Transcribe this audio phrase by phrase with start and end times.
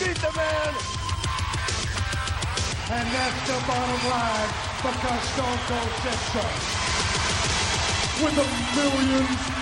[0.00, 0.74] Beat the man.
[2.90, 4.48] And that's the bottom line
[4.80, 6.44] because Stone Cold said so.
[8.24, 9.59] With a million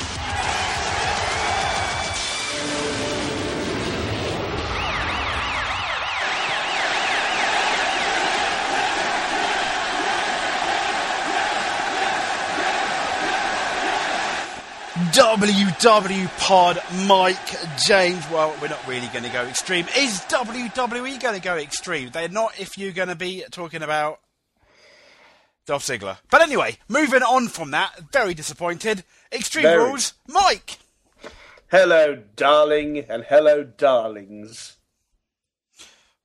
[15.19, 17.37] WW Pod Mike
[17.85, 18.25] James.
[18.31, 19.85] Well, we're not really going to go extreme.
[19.97, 22.11] Is WWE going to go extreme?
[22.11, 24.21] They're not if you're going to be talking about
[25.67, 26.19] Dolph Ziggler.
[26.31, 29.03] But anyway, moving on from that, very disappointed.
[29.33, 29.89] Extreme Very.
[29.89, 30.79] Rules, Mike.
[31.69, 34.77] Hello, darling, and hello, darlings.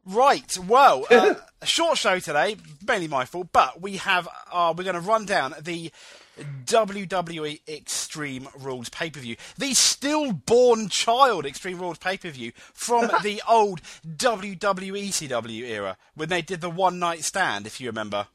[0.06, 1.34] Right, well, uh,
[1.64, 2.58] a short show today,
[2.88, 5.92] mainly my fault, but we have, uh, we're going to run down the
[6.38, 9.36] WWE Extreme Rules pay per view.
[9.58, 16.30] The stillborn child Extreme Rules pay per view from the old WWE ECW era when
[16.30, 18.28] they did the one night stand, if you remember.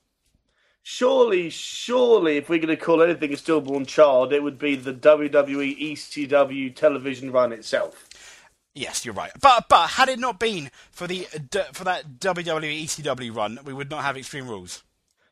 [0.82, 4.94] Surely, surely, if we're going to call anything a stillborn child, it would be the
[4.94, 8.08] WWE ECW television run itself.
[8.74, 9.32] Yes, you're right.
[9.40, 11.26] But but had it not been for the
[11.72, 14.82] for that WWE ECW run, we would not have Extreme Rules.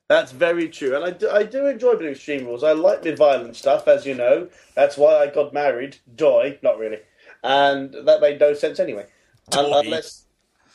[0.09, 2.63] That's very true, and I do, I do enjoy blue Extreme Rules.
[2.63, 4.49] I like the violent stuff, as you know.
[4.75, 5.97] That's why I got married.
[6.15, 6.99] Doy, not really,
[7.43, 9.07] and that made no sense anyway.
[9.51, 9.81] Doy.
[9.81, 10.27] Unless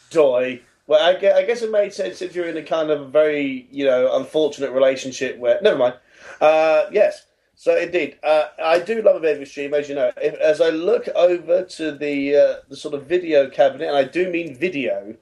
[0.10, 0.62] Doy.
[0.88, 3.68] Well, I guess, I guess it made sense if you're in a kind of very,
[3.72, 5.62] you know, unfortunate relationship where.
[5.62, 5.96] Never mind.
[6.42, 7.26] Uh, yes.
[7.56, 10.12] So indeed, uh, I do love a bit of Extreme, as you know.
[10.18, 14.04] If, as I look over to the uh, the sort of video cabinet, and I
[14.04, 15.16] do mean video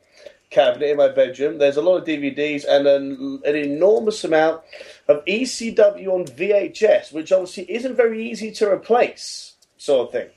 [0.50, 1.58] cabinet in my bedroom.
[1.58, 4.62] There's a lot of DVDs and an, an enormous amount
[5.08, 10.30] of ECW on VHS, which obviously isn't very easy to replace, sort of thing.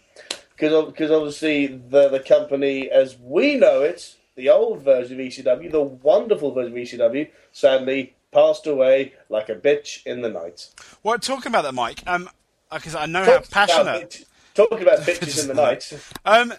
[0.57, 5.81] Because obviously the the company, as we know it, the old version of ECW, the
[5.83, 10.71] wonderful version of ECW, sadly passed away like a bitch in the night.
[11.03, 12.29] Well, talking about that, Mike, um,
[12.73, 14.25] because I know how Talking about passionate.
[14.55, 15.93] talking about bitches in the night.
[16.25, 16.55] Um,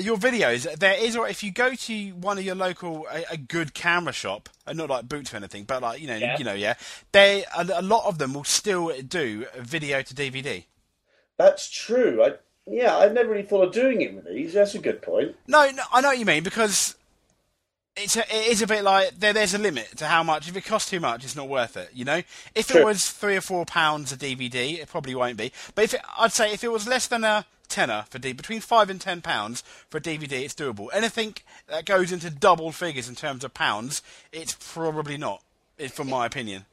[0.00, 3.36] your videos, there is, or if you go to one of your local, a, a
[3.36, 6.36] good camera shop, and not like Boots or anything, but like you know, Yeah.
[6.38, 6.74] you know, yeah,
[7.12, 10.64] they a, a lot of them will still do video to DVD.
[11.36, 12.22] That's true.
[12.24, 12.32] I,
[12.66, 14.52] yeah, I never really thought of doing it with these.
[14.52, 15.36] That's a good point.
[15.46, 16.96] No, no, I know what you mean because
[17.98, 20.48] it's a, it is a bit like there, there's a limit to how much.
[20.48, 21.90] If it costs too much, it's not worth it.
[21.94, 22.22] You know,
[22.54, 25.52] if it was three or four pounds a DVD, it probably won't be.
[25.74, 28.60] But if it, I'd say if it was less than a tenner for D, between
[28.60, 30.88] five and ten pounds for a DVD, it's doable.
[30.92, 31.34] Anything
[31.68, 35.42] that goes into double figures in terms of pounds, it's probably not.
[35.90, 36.66] From my opinion.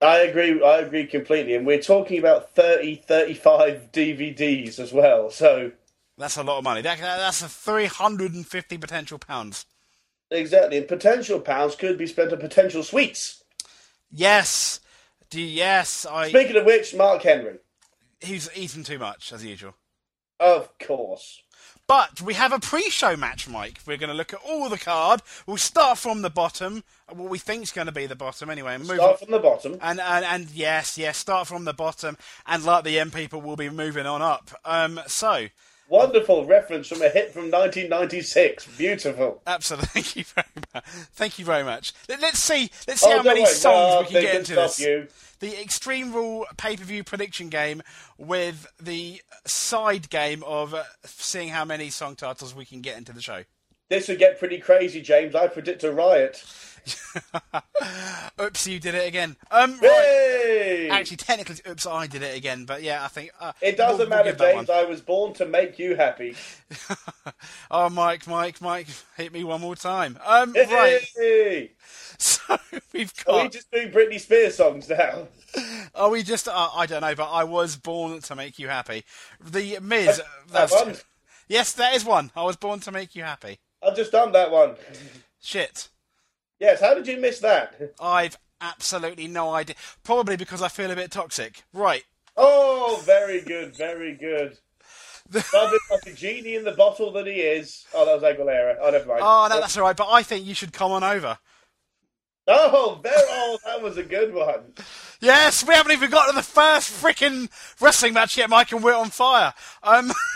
[0.00, 0.62] I agree.
[0.62, 1.54] I agree completely.
[1.54, 5.30] And we're talking about 30, 35 DVDs as well.
[5.30, 5.72] So
[6.16, 6.80] That's a lot of money.
[6.80, 9.66] That, that's a three hundred and fifty potential pounds.
[10.30, 13.42] Exactly, and potential pounds could be spent on potential sweets.
[14.10, 14.80] Yes.
[15.30, 16.28] Do yes, I.
[16.28, 17.58] Speaking of which, Mark Henry,
[18.20, 19.74] He's eaten too much as usual.
[20.40, 21.42] of course.
[21.88, 23.78] But we have a pre-show match, Mike.
[23.86, 25.22] We're going to look at all the card.
[25.46, 28.74] We'll start from the bottom, what we think is going to be the bottom anyway,
[28.74, 29.18] and move Start on.
[29.18, 29.72] from the bottom.
[29.80, 32.16] And, and and yes, yes, start from the bottom,
[32.46, 34.50] and like the M people, will be moving on up.
[34.64, 35.46] Um, so
[35.88, 38.66] Wonderful reference from a hit from 1996.
[38.76, 39.40] Beautiful.
[39.46, 40.84] absolutely, thank you very much.
[41.14, 41.92] Thank you very much.
[42.08, 44.54] Let, us see, let's see Oh, how many worry, songs no, we can get into
[44.54, 44.80] this.
[44.80, 45.06] you.
[45.38, 47.82] The Extreme Rule pay-per-view prediction game
[48.18, 53.12] with the side game of uh, seeing how many song titles we can get into
[53.12, 53.44] the show.
[53.88, 55.34] This would get pretty crazy, James.
[55.34, 56.44] I predict a riot.
[58.40, 59.36] Oops, you did it again.
[59.50, 60.88] Um, right.
[60.90, 62.64] Actually, technically, oops, I did it again.
[62.64, 64.68] But yeah, I think uh, it doesn't we'll- we'll matter, James.
[64.68, 64.76] one.
[64.78, 66.36] I was born to make you happy.
[67.70, 68.86] oh, Mike, Mike, Mike,
[69.16, 70.18] hit me one more time.
[70.24, 71.70] Um, right.
[72.18, 72.56] So
[72.94, 75.28] we've Are we just doing Britney Spears songs now?
[75.94, 76.48] Are we just?
[76.48, 79.04] Uh, I don't know, but I was born to make you happy.
[79.44, 80.16] The Miz.
[80.16, 80.94] That That's, one?
[81.48, 82.30] yes, that is one.
[82.34, 83.58] I was born to make you happy.
[83.86, 84.76] I've just done that one.
[85.40, 85.88] Shit.
[86.58, 87.94] Yes, how did you miss that?
[88.00, 89.76] I've absolutely no idea.
[90.02, 91.62] Probably because I feel a bit toxic.
[91.72, 92.04] Right.
[92.36, 94.58] Oh, very good, very good.
[95.52, 97.84] Rubbing like a genie in the bottle that he is.
[97.94, 98.76] Oh, that was Aguilera.
[98.80, 99.20] Oh, never mind.
[99.22, 99.96] Oh, no, that's all right.
[99.96, 101.38] But I think you should come on over.
[102.48, 104.74] Oh, very, oh, that was a good one.
[105.20, 107.48] Yes, we haven't even got to the first freaking
[107.80, 109.52] wrestling match yet, Mike, and we're on fire.
[109.82, 110.12] Um,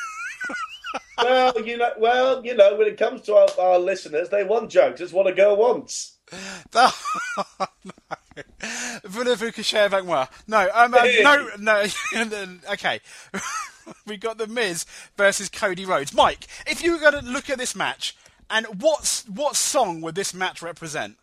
[1.23, 4.71] Well, you know, well, you know, when it comes to our, our listeners, they want
[4.71, 5.01] jokes.
[5.01, 6.19] Just want to go once.
[6.75, 6.95] oh,
[7.85, 7.93] no.
[9.05, 10.27] Voulez-vous que je avec moi?
[10.47, 11.85] No, um, um, no, no.
[12.73, 13.01] okay.
[14.07, 16.15] we've got the Miz versus Cody Rhodes.
[16.15, 18.17] Mike, if you were going to look at this match,
[18.49, 21.17] and what's what song would this match represent?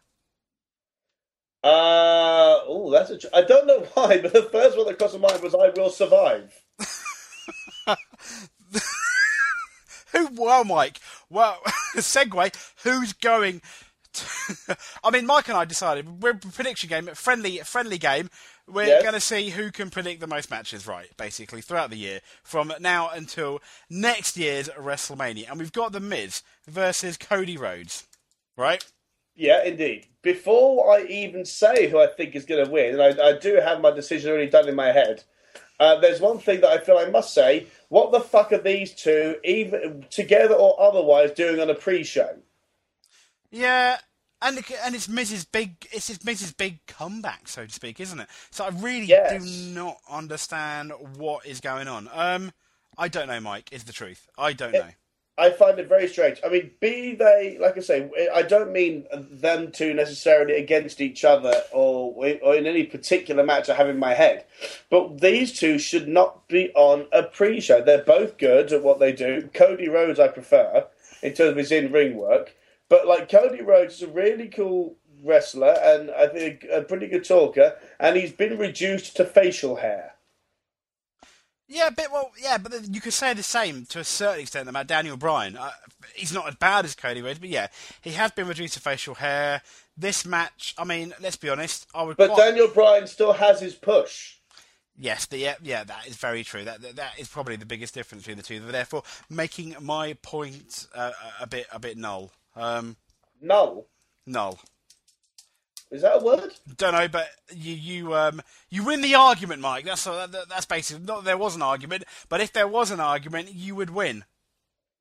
[1.64, 3.18] Uh, oh, that's a.
[3.18, 5.70] Tr- I don't know why, but the first one that crossed my mind was "I
[5.70, 6.54] Will Survive."
[10.14, 10.28] Who?
[10.34, 11.00] Well, Mike.
[11.30, 11.60] Well,
[11.96, 12.54] segue.
[12.84, 13.62] Who's going?
[14.14, 18.30] To, I mean, Mike and I decided we're a prediction game, friendly, friendly game.
[18.70, 19.02] We're Yes.
[19.02, 22.74] going to see who can predict the most matches right, basically, throughout the year, from
[22.82, 25.50] now until next year's WrestleMania.
[25.50, 28.06] And we've got The Miz versus Cody Rhodes,
[28.58, 28.86] right?
[29.36, 30.08] Yeah, indeed.
[30.22, 33.56] Before I even say who I think is going to win, and I, I do
[33.56, 35.24] have my decision already done in my head,
[35.80, 37.68] uh, there's one thing that I feel I must say.
[37.90, 42.38] What the fuck are these two, even together or otherwise, doing on a pre-show?
[43.52, 43.98] Yeah,
[44.42, 48.28] and and it's Miz's big it's Miz's Big comeback, so to speak, isn't it?
[48.52, 49.44] So I really Yes.
[49.44, 52.10] do not understand what is going on.
[52.12, 52.52] Um,
[52.98, 53.70] I don't know, Mike.
[53.72, 54.28] Is the truth?
[54.38, 54.90] I don't know.
[55.40, 56.40] I find it very strange.
[56.44, 61.24] I mean, be they, like I say, I don't mean them two necessarily against each
[61.24, 62.12] other or,
[62.42, 64.46] or in any particular match I have in my head,
[64.90, 67.84] but these two should not be on a pre show.
[67.84, 69.50] They're both good at what they do.
[69.54, 70.88] Cody Rhodes, I prefer
[71.22, 72.56] in terms of his in ring work,
[72.90, 77.26] but like Cody Rhodes is a really cool wrestler and I think a pretty good
[77.26, 80.14] talker, and he's been reduced to facial hair.
[81.70, 84.88] Yeah, but well, yeah, but you could say the same to a certain extent about
[84.88, 85.58] Daniel Bryan.
[85.58, 85.72] Uh,
[86.16, 87.68] he's not as bad as Cody Rhodes, but yeah,
[88.02, 89.62] he has been reduced to facial hair.
[89.98, 92.16] This match, I mean, let's be honest, I would.
[92.18, 94.36] But quite- Daniel Bryan still has his push.
[95.00, 96.64] Yes, the, yeah, yeah, that is very true.
[96.64, 98.60] That, that that is probably the biggest difference between the two.
[98.60, 102.32] Therefore, making my point uh, a bit a bit null.
[102.56, 102.96] Um,
[103.42, 103.86] Null.
[104.26, 104.60] null.
[105.90, 106.54] Is that a word?
[106.76, 109.86] Don't know, but you you um you win the argument, Mike.
[109.86, 113.00] That's that, that's basically not that there was an argument, but if there was an
[113.00, 114.26] argument, you would win.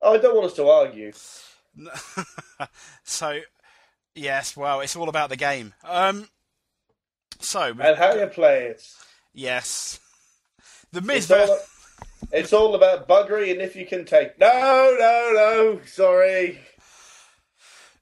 [0.01, 1.11] Oh, I don't want us to argue.
[3.03, 3.39] So,
[4.15, 5.73] yes, well, it's all about the game.
[5.83, 6.27] Um,
[7.39, 8.83] so And how you play it.
[9.33, 9.99] yes,
[10.91, 11.29] the Miz.
[11.29, 11.59] It's all,
[12.31, 14.39] it's all about buggery and if you can take.
[14.39, 15.81] No, no, no.
[15.85, 16.59] Sorry.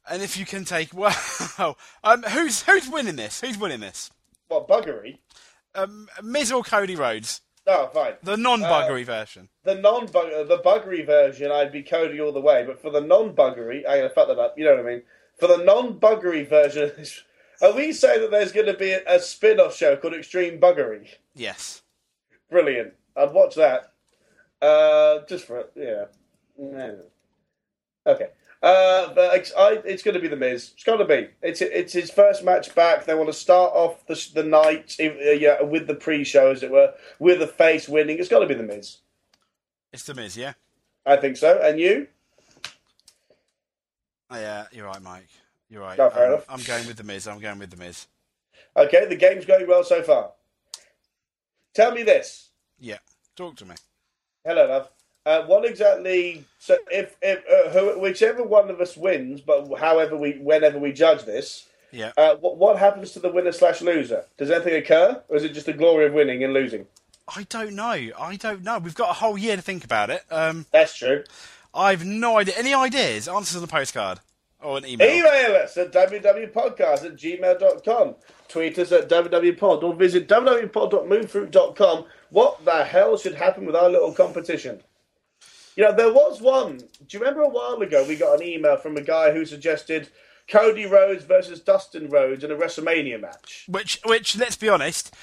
[0.10, 3.42] And if you can take well, um, who's who's winning this?
[3.42, 4.12] Who's winning this?
[4.48, 5.18] What, buggery?
[5.74, 7.42] Um, Miz or Cody Rhodes?
[7.68, 8.14] No, fine.
[8.22, 9.50] The non-buggery version.
[9.64, 12.64] The non the buggery version, I'd be Cody all the way.
[12.64, 14.58] But for the non buggery, I'm to fuck that up.
[14.58, 15.02] You know what I mean?
[15.40, 16.92] For the non buggery version,
[17.62, 20.60] are we saying that there's going to be a, a spin off show called Extreme
[20.60, 21.08] Buggery?
[21.34, 21.82] Yes.
[22.52, 22.94] Brilliant.
[23.16, 23.94] I'd watch that.
[24.62, 26.06] Uh, just for yeah.
[28.06, 28.28] Okay.
[28.66, 30.72] Uh, but it's, I, it's going to be the Miz.
[30.74, 31.30] It's got to be.
[31.44, 33.06] It's it's his first match back.
[33.06, 36.72] They want to start off the the night, uh, yeah, with the pre-show, as it
[36.72, 38.18] were, with the face winning.
[38.18, 38.98] It's got to be the Miz.
[39.94, 40.54] It's the Miz, yeah.
[41.06, 41.62] I think so.
[41.62, 42.08] And you?
[44.32, 45.30] Oh, yeah, you're right, Mike.
[45.70, 45.98] You're right.
[46.00, 46.46] No, fair Um, enough.
[46.50, 47.28] I'm going with the Miz.
[47.28, 48.08] I'm going with the Miz.
[48.76, 50.32] Okay, the game's going well so far.
[51.76, 52.50] Tell me this.
[52.80, 52.98] Yeah.
[53.36, 53.76] Talk to me.
[54.44, 54.90] Hello, love.
[55.26, 56.46] Uh, what exactly?
[56.60, 60.92] So, if if uh, who, whichever one of us wins, but however we, whenever we
[60.92, 62.12] judge this, Yeah.
[62.18, 64.26] uh, what, what happens to the winner slash loser?
[64.38, 66.86] Does anything occur, or is it just the glory of winning and losing?
[67.36, 67.92] I don't know.
[68.20, 68.78] I don't know.
[68.78, 70.24] We've got a whole year to think about it.
[70.30, 71.24] Um, That's true.
[71.74, 72.54] I've no idea.
[72.58, 73.28] Any ideas?
[73.28, 74.20] Answers on the postcard
[74.62, 75.10] or an email.
[75.10, 78.16] Email us at www.podcast at gmail.com.
[78.48, 82.06] Tweet us at www.pod or visit www.pod.moonfruit.com.
[82.30, 84.82] What the hell should happen with our little competition?
[85.76, 86.78] You know, there was one.
[86.78, 90.10] Do you remember a while ago we got an email from a guy who suggested
[90.48, 93.66] Cody Rhodes versus Dustin Rhodes in a WrestleMania match?
[93.68, 95.14] Which, which, let's be honest,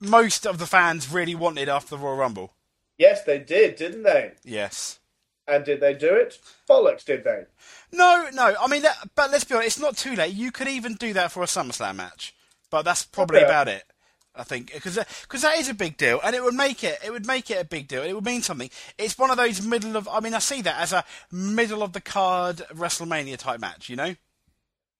[0.00, 2.52] most of the fans really wanted after the Royal Rumble.
[2.98, 4.32] Yes, they did, didn't they?
[4.44, 4.98] Yes.
[5.46, 6.38] And did they do it?
[6.68, 7.44] Bollocks, did they?
[7.92, 8.54] No, no.
[8.60, 9.66] I mean, that, but let's be honest.
[9.76, 10.34] It's not too late.
[10.34, 12.34] You could even do that for a SummerSlam match,
[12.70, 13.46] but that's probably Okay.
[13.46, 13.84] about it.
[14.34, 17.10] I think because because that is a big deal, and it would make it it
[17.10, 18.02] would make it a big deal.
[18.02, 18.70] It would mean something.
[18.96, 20.08] It's one of those middle of.
[20.08, 23.90] I mean, I see that as a middle of the card WrestleMania type match.
[23.90, 24.14] You know.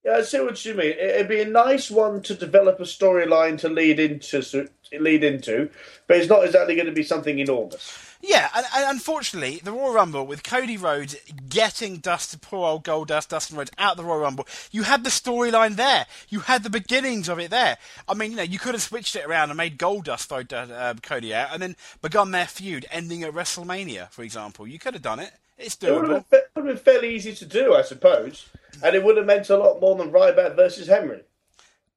[0.04, 0.94] Yeah, I see what you mean.
[0.98, 5.70] It'd be a nice one to develop a storyline to lead into, lead into,
[6.08, 8.11] but it's not exactly going to be something enormous.
[8.24, 11.16] Yeah, and, and unfortunately, the Royal Rumble with Cody Rhodes
[11.48, 15.10] getting Dustin, poor old Goldust, Dustin Rhodes out of the Royal Rumble, you had the
[15.10, 16.06] storyline there.
[16.28, 17.78] You had the beginnings of it there.
[18.08, 20.94] I mean, you know, you could have switched it around and made Goldust throw uh,
[21.02, 24.68] Cody out, and then begun their feud, ending at WrestleMania, for example.
[24.68, 25.32] You could have done it.
[25.58, 26.14] It's It would doable.
[26.14, 28.46] have been, would have been fairly easy to do, I suppose,
[28.84, 31.22] and it would have meant a lot more than Ryback versus Henry.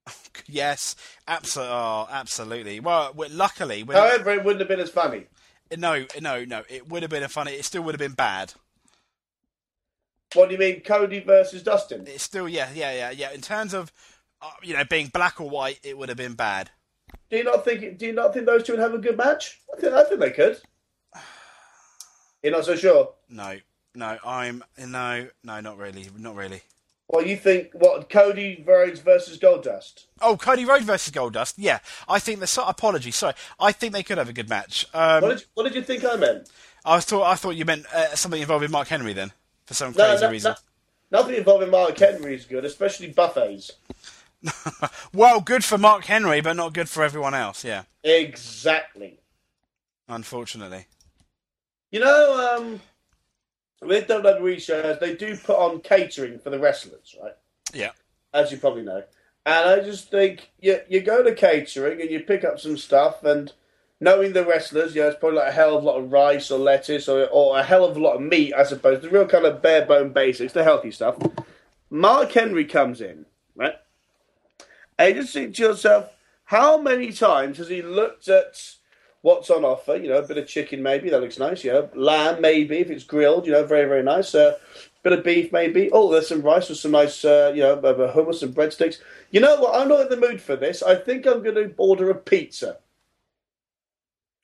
[0.48, 0.96] Yes,
[1.28, 1.74] absolutely.
[1.74, 2.80] Oh, absolutely.
[2.80, 5.26] Well, luckily, we're However, it wouldn't have been as funny.
[5.78, 6.64] No, no, no.
[6.70, 7.54] It would have been a funny.
[7.54, 8.54] It still would have been bad.
[10.34, 12.06] What do you mean, Cody versus Dustin?
[12.08, 13.32] It's still, yeah, yeah, yeah, yeah.
[13.32, 13.92] In terms of,
[14.42, 16.72] uh, you know, being black or white, it would have been bad.
[17.30, 17.98] Do you not think?
[17.98, 19.60] Do you not think those two would have a good match?
[19.74, 20.60] I think I think they could.
[22.44, 23.14] You're not so sure.
[23.30, 23.58] No,
[23.96, 24.18] no.
[24.24, 26.62] I'm no, no, not really, not really.
[27.08, 30.06] Well, you think what Cody Rhodes versus Goldust?
[30.22, 31.54] Oh, Cody Rhodes versus Goldust.
[31.58, 33.12] Yeah, I think the so, apology.
[33.12, 34.88] Sorry, I think they could have a good match.
[34.94, 36.50] Um, What did you, what did you think I meant?
[36.84, 39.32] I was thought I thought you meant uh, something involving Mark Henry then,
[39.66, 40.56] for some No, crazy no, reason.
[41.12, 43.72] no, nothing involving Mark Henry is good, especially buffets.
[45.14, 47.64] Well, good for Mark Henry, but not good for everyone else.
[47.64, 49.20] Yeah, Exactly.
[50.08, 50.86] unfortunately.
[51.92, 52.82] You know, um,
[53.86, 57.34] with WWE shows, they do put on catering for the wrestlers, right?
[57.74, 57.92] Yeah.
[58.34, 59.04] As you probably know.
[59.46, 63.24] And I just think you you go to catering and you pick up some stuff,
[63.24, 63.52] and
[64.00, 66.52] knowing the wrestlers, you know, it's probably like a hell of a lot of rice
[66.52, 69.02] or lettuce or, or a hell of a lot of meat, I suppose.
[69.02, 71.18] The real kind of bare bone basics, the healthy stuff.
[71.90, 73.26] Mark Henry comes in,
[73.56, 73.76] right?
[74.98, 76.10] And you just think to yourself,
[76.46, 78.76] how many times has he looked at
[79.26, 79.96] what's on offer?
[79.96, 81.64] You know, a bit of chicken maybe, that looks nice.
[81.64, 83.48] You know, lamb maybe if it's grilled.
[83.48, 84.36] You know, very very nice.
[84.36, 84.58] Uh,
[85.02, 85.90] bit of beef maybe.
[85.92, 89.00] Oh, there's some rice with some nice, uh, you know, hummus and breadsticks.
[89.32, 89.76] You know what?
[89.76, 90.84] I'm not in the mood for this.
[90.84, 92.78] I think I'm going to order a pizza.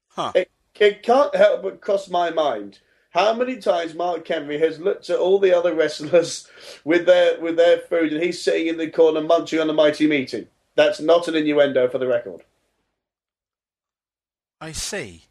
[0.10, 0.32] Huh.
[0.34, 2.80] It, it can't help but cross my mind.
[3.12, 6.48] How many times Mark Henry has looked at all the other wrestlers
[6.84, 10.08] with their with their food, and he's sitting in the corner munching on a mighty
[10.08, 10.48] meeting.
[10.76, 12.44] That's not an innuendo for the record.
[14.62, 15.24] I see.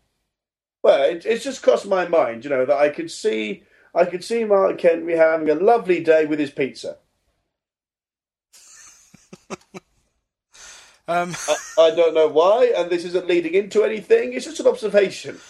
[0.83, 3.63] Well, it, it's just crossed my mind, you know, that I could see
[3.95, 6.99] I could see Mark Henry having a lovely day with his pizza.
[11.09, 11.57] Um, I,
[11.87, 14.33] I don't know why, and this isn't leading into anything.
[14.33, 15.41] It's just an observation.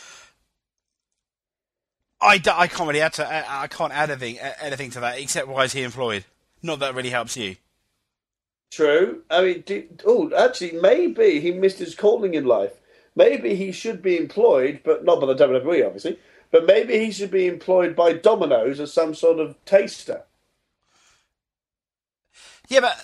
[2.18, 5.18] I, d- I can't really add to I, I can't add anything anything to that
[5.18, 6.24] except why is he employed?
[6.62, 7.56] Not that really helps you.
[8.70, 9.22] True.
[9.30, 12.79] I mean, did, oh, actually, maybe he missed his calling in life.
[13.16, 16.18] Maybe he should be employed, but not by the WWE, obviously.
[16.50, 20.24] But maybe he should be employed by Domino's as some sort of taster.
[22.68, 22.96] Yeah, but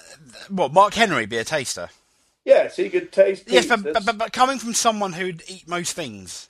[0.48, 1.90] what Mark Henry be a taster?
[2.44, 3.44] Yes, he could taste.
[3.48, 6.48] Yes, but, but, but, but coming from someone who'd eat most things.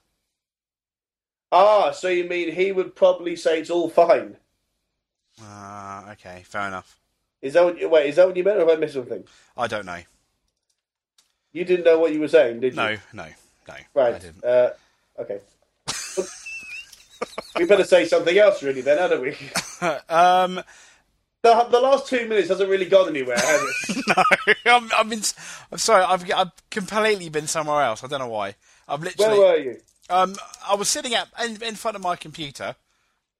[1.50, 4.36] ah, so you mean he would probably say it's all fine?
[5.40, 6.98] Ah, okay, fair enough.
[7.40, 8.10] Is that what you, wait?
[8.10, 9.24] Is that what you meant, or have I missed something?
[9.56, 10.00] I don't know.
[11.52, 12.76] You didn't know what you were saying, did you?
[12.76, 13.26] No, no,
[13.68, 13.74] no.
[13.94, 14.22] Right.
[14.44, 14.70] Uh,
[15.18, 15.40] okay.
[17.58, 19.30] we better say something else, really, then, hadn't we?
[20.08, 20.60] um,
[21.42, 24.04] The, the last two minutes hasn't really gone anywhere, has it?
[24.66, 25.22] no, I'm, I've been.
[25.70, 26.02] I'm sorry.
[26.04, 28.02] I've, I've completely been somewhere else.
[28.02, 28.54] I don't know why.
[28.88, 29.38] I've Where literally.
[29.38, 29.76] were you?
[30.10, 30.34] Um,
[30.68, 32.76] I was sitting at in, in front of my computer.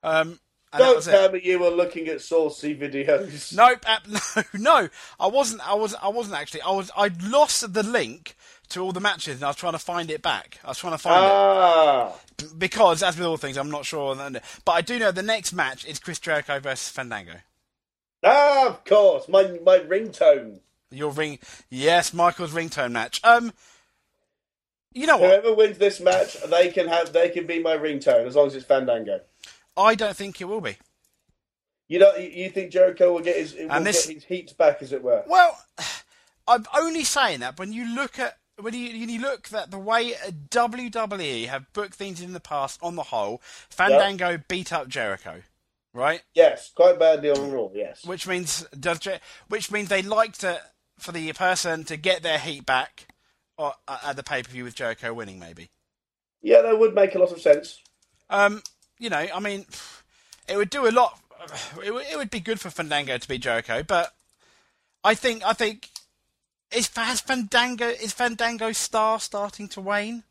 [0.02, 0.40] Um,
[0.72, 1.12] and Don't was it.
[1.12, 3.54] tell me you were looking at saucy videos.
[3.56, 4.06] Nope, ap-
[4.54, 4.88] no, no.
[5.18, 5.66] I wasn't.
[5.68, 5.94] I was.
[5.94, 6.62] I wasn't actually.
[6.62, 6.90] I was.
[6.96, 8.36] I lost the link
[8.70, 10.58] to all the matches, and I was trying to find it back.
[10.64, 14.14] I was trying to find Ah, it because, as with all things, I'm not sure.
[14.16, 17.34] But I do know the next match is Chris Jericho versus Fandango.
[18.24, 20.60] ah, of course, my my ringtone.
[20.90, 23.20] Your ring, yes, Michael's ringtone match.
[23.24, 23.52] Um,
[24.92, 25.30] you know what?
[25.30, 28.54] Whoever wins this match, they can have they can be my ringtone as long as
[28.54, 29.20] it's Fandango.
[29.76, 30.76] I don't think it will be.
[31.88, 34.92] You know, you- think Jericho will get his will this- get his heat back, as
[34.92, 35.22] it were?
[35.26, 35.60] Well,
[36.48, 40.12] I'm only saying that when you look at when you, you look at the way
[40.50, 42.78] WWE have booked things in the past.
[42.82, 45.42] On the whole, Fandango beat up Jericho,
[45.92, 46.22] right?
[46.34, 47.68] Yes, quite badly on Raw.
[47.74, 48.04] Yes.
[48.04, 50.60] Which means does Jer- which means they like to
[50.98, 53.08] for the person to get their heat back
[53.58, 55.70] or, uh, at the pay per view with Jericho winning, maybe.
[56.42, 57.82] Yeah, that would make a lot of sense.
[58.30, 58.62] Um,
[58.98, 59.66] you know, I mean,
[60.48, 61.18] it would do a lot.
[61.84, 64.12] It would, it would be good for Fandango to beat Jericho, but
[65.04, 65.90] I think I think
[66.72, 70.24] is has Fandango is Fandango's star starting to wane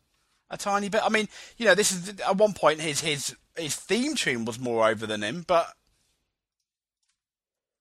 [0.50, 1.02] a tiny bit.
[1.04, 4.58] I mean, you know, this is at one point his his his theme tune was
[4.58, 5.72] more over than him, but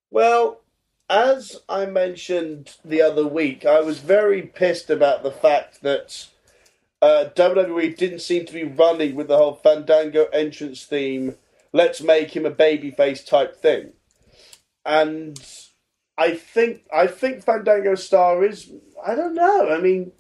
[0.10, 0.62] Well,
[1.10, 6.28] as I mentioned the other week, I was very pissed about the fact that
[7.02, 11.36] uh, WWE didn't seem to be running with the whole Fandango entrance theme.
[11.74, 13.92] Let's make him a babyface type thing,
[14.86, 15.38] and
[16.18, 18.72] I think I think Fandango's star is
[19.06, 19.70] I don't know.
[19.70, 20.12] I mean,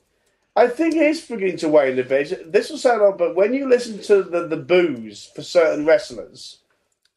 [0.56, 2.52] I think it is beginning to wane a bit.
[2.52, 6.60] This will sound odd, but when you listen to the the boos for certain wrestlers.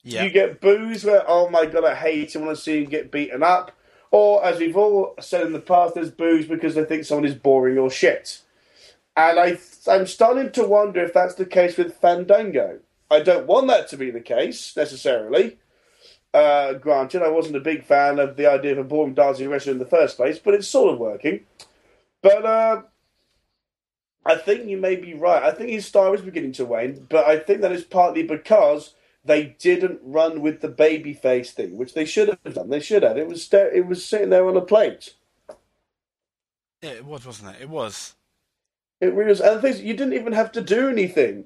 [0.03, 2.83] yeah, You get boos where, oh my god, I hate him, I want to see
[2.85, 3.73] him get beaten up.
[4.11, 7.35] Or, as we've all said in the past, there's boos because they think someone is
[7.35, 8.41] boring or shit.
[9.15, 12.81] And I, I'm starting to wonder if that's the case with Fandango.
[13.11, 15.59] I don't want that to be the case necessarily.
[16.35, 19.73] Uh, granted, I wasn't a big fan of the idea of a ballroom dancing wrestler
[19.73, 21.41] in the first place, but it's sort of working.
[22.23, 22.83] But uh,
[24.27, 25.43] I think you may be right.
[25.43, 28.95] I think his star is beginning to wane, but I think that is partly because
[29.25, 32.71] they didn't run with the babyface thing, which they should have done.
[32.71, 33.17] They should have.
[33.17, 35.15] It was sta- it was sitting there on a plate.
[36.83, 37.63] Yeah, it was, wasn't it?
[37.63, 38.15] It was.
[39.01, 39.41] It really was.
[39.41, 41.45] And the thing is, you didn't even have to do anything.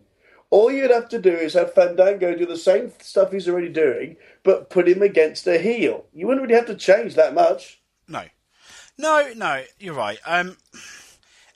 [0.52, 4.18] All you'd have to do is have Fandango do the same stuff he's already doing,
[4.42, 6.04] but put him against a heel.
[6.12, 7.80] You wouldn't really have to change that much.
[8.06, 8.24] No,
[8.98, 9.62] no, no.
[9.78, 10.18] You're right.
[10.26, 10.58] Um,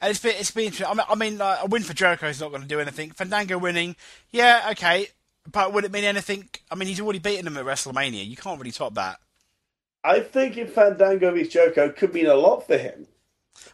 [0.00, 0.72] and it's been it's been.
[0.86, 3.10] I mean, I mean uh, a win for Jericho is not going to do anything.
[3.10, 3.96] Fandango winning,
[4.30, 5.08] yeah, okay,
[5.52, 6.48] but would it mean anything?
[6.70, 8.26] I mean, he's already beaten him at WrestleMania.
[8.26, 9.18] You can't really top that.
[10.02, 13.08] I think if Fandango beats Jericho could mean a lot for him.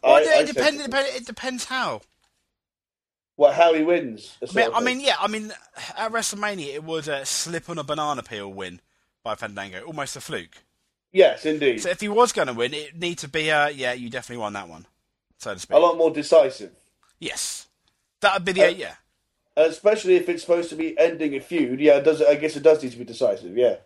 [0.03, 0.71] Well, I- it, I it depends.
[0.71, 2.01] think- It depends, it depends how.
[3.37, 4.37] What how he wins?
[4.43, 5.17] I mean, I mean, yeah.
[5.19, 5.53] I mean,
[5.97, 8.81] at WrestleMania, it was a slip on a banana peel win
[9.25, 10.57] by Fandango, almost a fluke.
[11.13, 13.93] yes, indeed, So if he was going to win, it need to be a yeah.
[13.95, 14.87] You definitely won that one,
[15.39, 15.77] so to speak.
[15.77, 16.73] a lot more decisive.
[17.19, 17.67] Yes,
[18.21, 18.95] that would be the Uh, yeah.
[19.57, 21.81] especially if it's supposed to be ending a feud.
[21.81, 23.57] Yeah, it does I guess it does need to be decisive.
[23.57, 23.77] Yeah.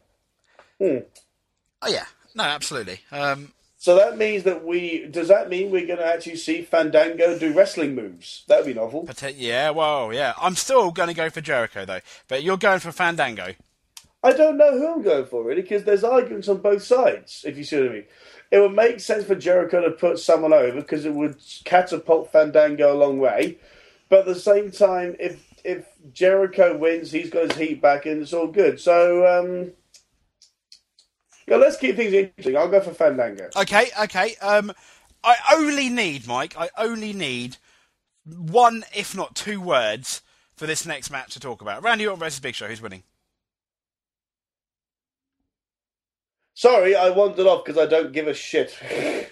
[0.80, 0.98] Hmm.
[1.82, 3.00] Oh yeah, no, absolutely.
[3.12, 3.52] Um,
[3.86, 7.52] So that means that we does that mean we're going to actually see Fandango do
[7.52, 8.42] wrestling moves?
[8.48, 9.08] That would be novel.
[9.36, 10.32] Yeah, well, yeah.
[10.42, 13.54] I'm still going to go for Jericho though, but you're going for Fandango.
[14.24, 17.44] I don't know who I'm going for really because there's arguments on both sides.
[17.46, 18.04] If you see what I mean,
[18.50, 22.92] it would make sense for Jericho to put someone over because it would catapult Fandango
[22.92, 23.58] a long way.
[24.08, 28.22] But at the same time, if if Jericho wins, he's got his heat back and
[28.22, 28.80] it's all good.
[28.80, 29.70] So um,
[31.46, 32.56] yeah, let's keep things interesting.
[32.56, 33.48] I'll go for Fandango.
[33.56, 34.36] Okay, okay.
[34.42, 34.72] Um,
[35.22, 36.56] I only need Mike.
[36.58, 37.56] I only need
[38.24, 40.22] one, if not two, words
[40.56, 41.82] for this next match to talk about.
[41.82, 42.66] Randy Orton versus Big Show.
[42.66, 43.02] Who's winning?
[46.54, 48.74] Sorry, I wandered off because I don't give a shit.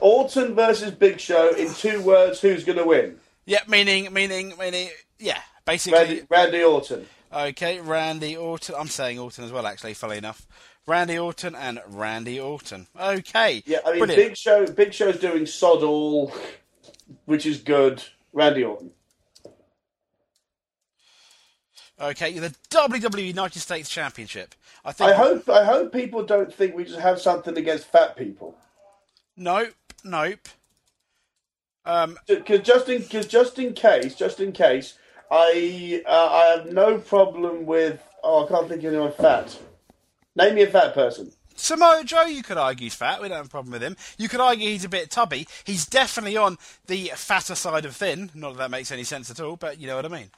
[0.00, 2.40] Orton versus Big Show in two words.
[2.40, 3.18] Who's going to win?
[3.46, 4.90] Yeah, meaning, meaning, meaning.
[5.18, 5.98] Yeah, basically.
[5.98, 7.06] Randy, Randy Orton.
[7.32, 8.74] Okay, Randy Orton.
[8.78, 9.94] I'm saying Orton as well, actually.
[9.94, 10.46] Funnily enough,
[10.86, 12.88] Randy Orton and Randy Orton.
[13.00, 13.62] Okay.
[13.64, 14.28] Yeah, I mean, Brilliant.
[14.28, 14.66] Big Show.
[14.66, 16.32] Big Show's doing sod all,
[17.24, 18.02] which is good.
[18.32, 18.90] Randy Orton.
[22.00, 24.54] Okay, the WWE United States Championship.
[24.84, 25.10] I think.
[25.10, 25.48] I hope.
[25.48, 28.56] I hope people don't think we just have something against fat people.
[29.36, 29.74] Nope.
[30.04, 30.48] Nope.
[31.84, 34.94] Um, Because just in, cause just in case, just in case,
[35.32, 38.02] I uh, I have no problem with.
[38.22, 39.58] Oh, I can't think of anyone fat.
[40.36, 41.32] Name me a fat person.
[41.54, 43.20] Samoa Joe, you could argue, is fat.
[43.20, 43.96] We don't have a problem with him.
[44.18, 45.46] You could argue he's a bit tubby.
[45.64, 48.30] He's definitely on the fatter side of thin.
[48.34, 50.30] Not that that makes any sense at all, but you know what I mean.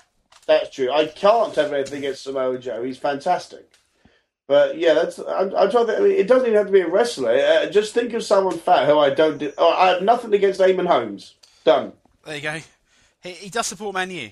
[0.47, 0.93] That's true.
[0.93, 2.85] I can't have anything against Samoa Joe.
[2.85, 3.69] He's fantastic.
[4.47, 5.19] But yeah, that's.
[5.19, 5.97] I'm, I'm trying to.
[5.97, 7.35] I mean, it doesn't even have to be a wrestler.
[7.35, 9.39] Uh, just think of someone fat who I don't.
[9.39, 11.35] Do, oh, I have nothing against Eamon Holmes.
[11.65, 11.93] Done.
[12.25, 12.61] There you go.
[13.23, 14.31] He, he does support Man U.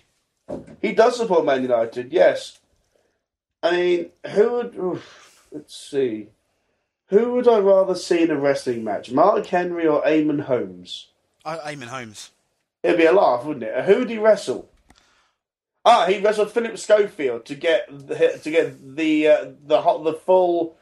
[0.80, 2.12] He does support Man United.
[2.12, 2.60] Yes.
[3.62, 4.74] I mean, who would?
[4.76, 6.28] Oof, let's see.
[7.08, 11.08] Who would I rather see in a wrestling match, Mark Henry or Eamon Holmes?
[11.44, 12.30] Oh, Eamon Holmes.
[12.82, 13.84] It'd be a laugh, wouldn't it?
[13.84, 14.68] Who would he wrestle?
[15.84, 20.14] Ah, he wrestled Philip Schofield to get the, to get the uh, the hot the
[20.14, 20.76] full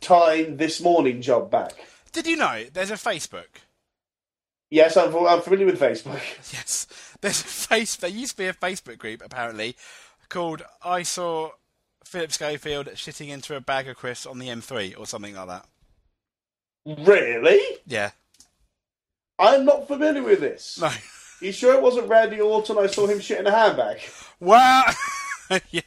[0.00, 1.72] time this morning job back.
[2.12, 3.60] Did you know there's a Facebook?
[4.70, 6.20] Yes, I'm, I'm familiar with Facebook.
[6.52, 6.86] Yes,
[7.20, 7.96] there's a face.
[7.96, 9.76] There used to be a Facebook group apparently
[10.28, 11.50] called "I saw
[12.04, 15.66] Philip Schofield shitting into a bag of crisps on the M3" or something like that.
[16.86, 17.60] Really?
[17.86, 18.10] Yeah.
[19.38, 20.78] I'm not familiar with this.
[20.80, 20.90] No.
[21.42, 22.76] You sure it wasn't Randy Orton?
[22.76, 24.00] I saw him shit in a handbag.
[24.40, 24.84] Wow.
[25.70, 25.80] yeah.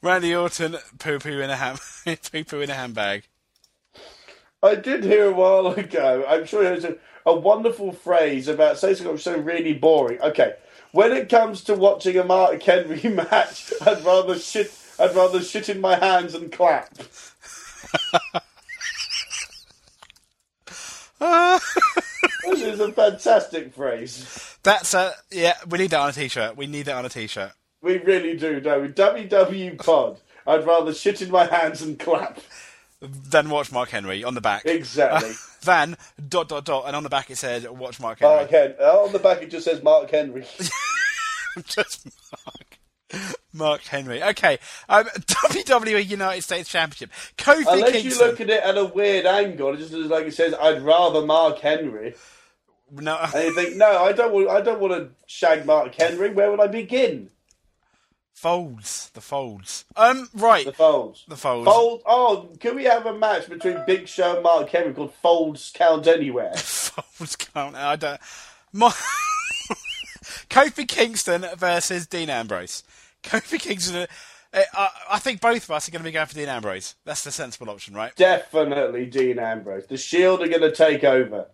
[0.00, 3.24] Randy Orton poo poo in a ham poo poo in a handbag.
[4.62, 6.24] I did hear a while ago.
[6.28, 6.96] I'm sure it was a,
[7.28, 10.20] a wonderful phrase about say something so really boring.
[10.20, 10.54] Okay,
[10.92, 14.72] when it comes to watching a Mark Henry match, I'd rather shit.
[14.98, 16.94] I'd rather shit in my hands and clap.
[16.94, 17.34] this
[22.62, 24.56] is a fantastic phrase.
[24.62, 25.54] That's a yeah.
[25.68, 26.56] We need that on a t-shirt.
[26.56, 27.52] We need that on a t-shirt.
[27.80, 28.88] We really do, don't we?
[28.88, 30.20] WW Pod.
[30.46, 32.40] I'd rather shit in my hands and clap.
[33.00, 34.64] Then watch Mark Henry on the back.
[34.66, 35.32] Exactly.
[35.64, 35.96] Then
[36.28, 38.36] dot dot dot, and on the back it said watch Mark Henry.
[38.36, 38.74] Mark Henry.
[38.78, 40.44] Oh, on the back it just says Mark Henry.
[41.64, 42.06] Just
[42.46, 42.78] Mark.
[43.52, 44.22] Mark Henry.
[44.22, 44.58] Okay.
[44.88, 47.10] Um, WWE United States Championship.
[47.36, 48.10] Kofi Unless Kingston.
[48.10, 50.82] you look at it at a weird angle, it just looks like it says, I'd
[50.82, 52.14] rather Mark Henry.
[52.92, 56.30] No, And you think, no, I don't want, I don't want to shag Mark Henry.
[56.30, 57.30] Where would I begin?
[58.38, 59.10] Folds.
[59.14, 59.84] The folds.
[59.96, 60.64] Um, right.
[60.64, 61.24] The folds.
[61.26, 61.68] The folds.
[61.68, 62.02] Fold.
[62.06, 66.06] Oh, can we have a match between Big Show and Mark Henry called Folds Count
[66.06, 66.54] Anywhere?
[66.56, 67.74] Folds count.
[67.74, 68.20] I don't.
[68.72, 68.90] My...
[70.50, 72.84] Kofi Kingston versus Dean Ambrose.
[73.24, 74.06] Kofi Kingston.
[74.52, 76.94] Uh, I, I think both of us are going to be going for Dean Ambrose.
[77.04, 78.14] That's the sensible option, right?
[78.14, 79.86] Definitely Dean Ambrose.
[79.86, 81.46] The Shield are going to take over.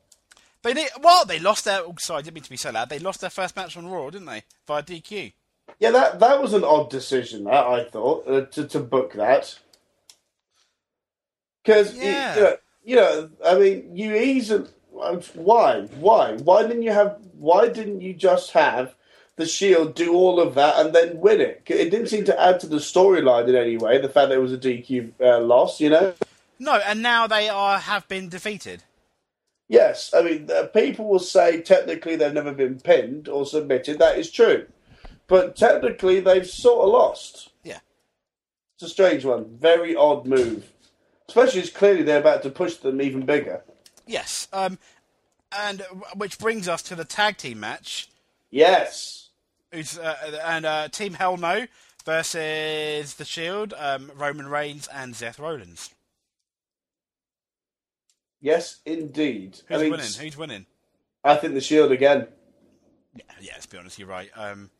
[0.62, 1.81] They need, well, they lost their.
[1.81, 2.90] Oh, sorry, I didn't mean to be so loud.
[2.90, 4.42] They lost their first match on Raw, didn't they?
[4.66, 5.33] Via DQ.
[5.81, 7.45] Yeah, that that was an odd decision.
[7.45, 9.59] That I thought uh, to to book that
[11.63, 12.35] because Yeah.
[12.35, 17.69] you, know, you know, I mean, you easily why why why didn't you have why
[17.69, 18.95] didn't you just have
[19.37, 21.63] the Shield do all of that and then win it?
[21.67, 24.01] It didn't seem to add to the storyline in any way.
[24.01, 26.15] The fact that it was a DQ uh, loss, you know.
[26.59, 28.85] No, and now they are have been defeated.
[29.67, 33.99] Yes, I mean, uh, people will say technically they've never been pinned or submitted.
[33.99, 34.67] That is true.
[35.27, 37.51] But technically they've sort of lost.
[37.63, 37.79] Yeah.
[38.77, 39.57] It's a strange one.
[39.57, 40.71] Very odd move.
[41.29, 43.63] Especially as clearly they're about to push them even bigger.
[44.07, 44.49] Yes.
[44.53, 44.79] Um,
[45.51, 45.85] and uh,
[46.17, 48.09] which brings us to the tag team match.
[48.51, 49.31] Yes.
[49.73, 51.67] Who's uh, and uh, Team Hell No
[52.05, 55.91] versus the Shield, um, Roman Reigns and Seth Rollins.
[58.41, 59.59] Yes, indeed.
[59.67, 60.07] Who's I mean, winning?
[60.21, 60.67] Who's winning?
[61.25, 62.29] I think the Shield again.
[63.17, 63.53] Yeah, yeah.
[63.55, 63.99] Let's be honest.
[63.99, 64.31] You're right.
[64.37, 64.71] Um,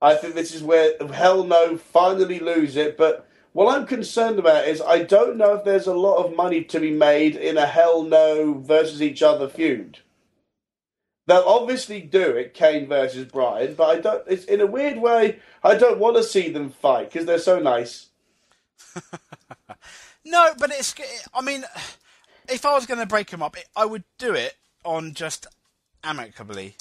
[0.00, 2.96] I think this is where Hell No finally lose it.
[2.96, 6.62] But what I'm concerned about is I don't know if there's a lot of money
[6.64, 9.98] to be made in a Hell No versus each other feud.
[11.26, 14.24] They'll obviously do it, Kane versus Bryan, but I don't.
[14.28, 15.40] It's in a weird way.
[15.62, 18.06] I don't want to see them fight because they're so nice.
[20.24, 20.94] no, but it's.
[21.34, 21.64] I mean,
[22.48, 24.54] if I was going to break them up, I would do it
[24.86, 25.46] on just
[26.02, 26.76] amicably.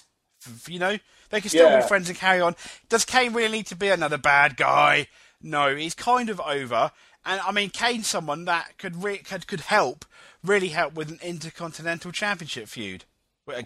[0.66, 0.98] You know,
[1.30, 1.82] they can still Yeah.
[1.82, 2.56] be friends and carry on.
[2.90, 5.08] Does Kane really need to be another bad guy?
[5.42, 6.92] No, he's kind of over.
[7.26, 10.06] And I mean, Kane's someone that could re- could could help,
[10.44, 13.06] really help with an intercontinental championship feud.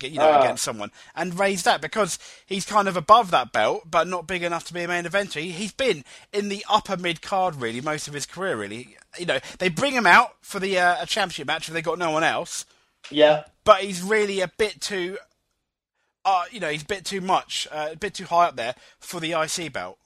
[0.04, 0.42] You know, Ah.
[0.44, 4.44] against someone and raise that because he's kind of above that belt, but not big
[4.44, 5.42] enough to be a main eventer.
[5.42, 8.56] He, he's been in the upper mid card really most of his career.
[8.56, 11.82] Really, you know, they bring him out for the uh, a championship match if they
[11.82, 12.66] got no one else,
[13.10, 15.18] Yeah, but he's really a bit too,
[16.26, 18.76] uh, you know, he's a bit too much, uh, a bit too high up there
[19.00, 19.98] for the IC belt.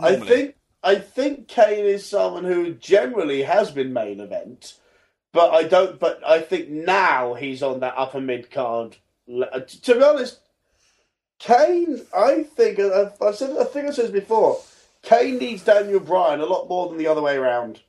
[0.00, 4.74] I think I think Kane is someone who generally has been main event,
[5.32, 5.98] but I don't.
[5.98, 8.96] But I think now he's on that upper mid card.
[9.26, 10.40] To be honest,
[11.38, 12.02] Kane.
[12.16, 13.56] I think I, I said.
[13.58, 14.60] I think I said this before.
[15.02, 17.80] Kane needs Daniel Bryan a lot more than the other way around.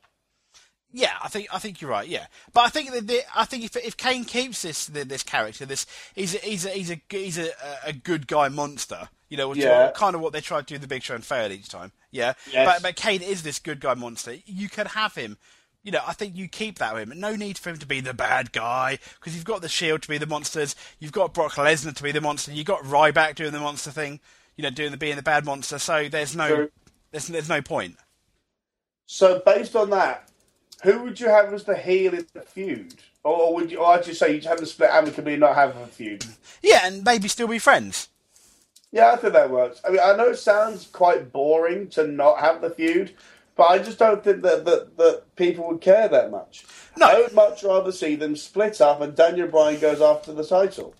[0.92, 2.08] Yeah, I think I think you're right.
[2.08, 5.64] Yeah, but I think that the, I think if if Kane keeps this this character,
[5.64, 7.50] this he's a, he's a, he's a he's a,
[7.84, 9.08] a good guy monster.
[9.28, 9.92] You know, which Yeah.
[9.94, 11.92] kind of what they try to do in the Big Show and failed each time.
[12.10, 12.66] Yeah, Yes.
[12.66, 14.34] but but Kane is this good guy monster.
[14.44, 15.38] You could have him.
[15.84, 17.18] You know, I think you keep that with him.
[17.20, 20.08] No need for him to be the bad guy because you've got the Shield to
[20.08, 20.74] be the monsters.
[20.98, 22.52] You've got Brock Lesnar to be the monster.
[22.52, 24.18] You've got Ryback doing the monster thing.
[24.56, 25.78] You know, doing the being the bad monster.
[25.78, 26.68] So there's no
[27.12, 27.96] there's there's no point.
[29.06, 30.28] So based on that,
[30.82, 33.78] who would you have as the heel in the feud, or, would you?
[33.78, 36.24] Or I'd just say you'd have them split amicably and not have a feud.
[36.62, 38.08] Yeah, and maybe still be friends.
[38.92, 39.80] Yeah, I think that works.
[39.86, 43.14] I mean, I know it sounds quite boring to not have the feud,
[43.56, 46.64] but I just don't think that that, that people would care that much.
[46.96, 47.06] No.
[47.06, 50.94] I would much rather see them split up and Daniel Bryan goes after the title.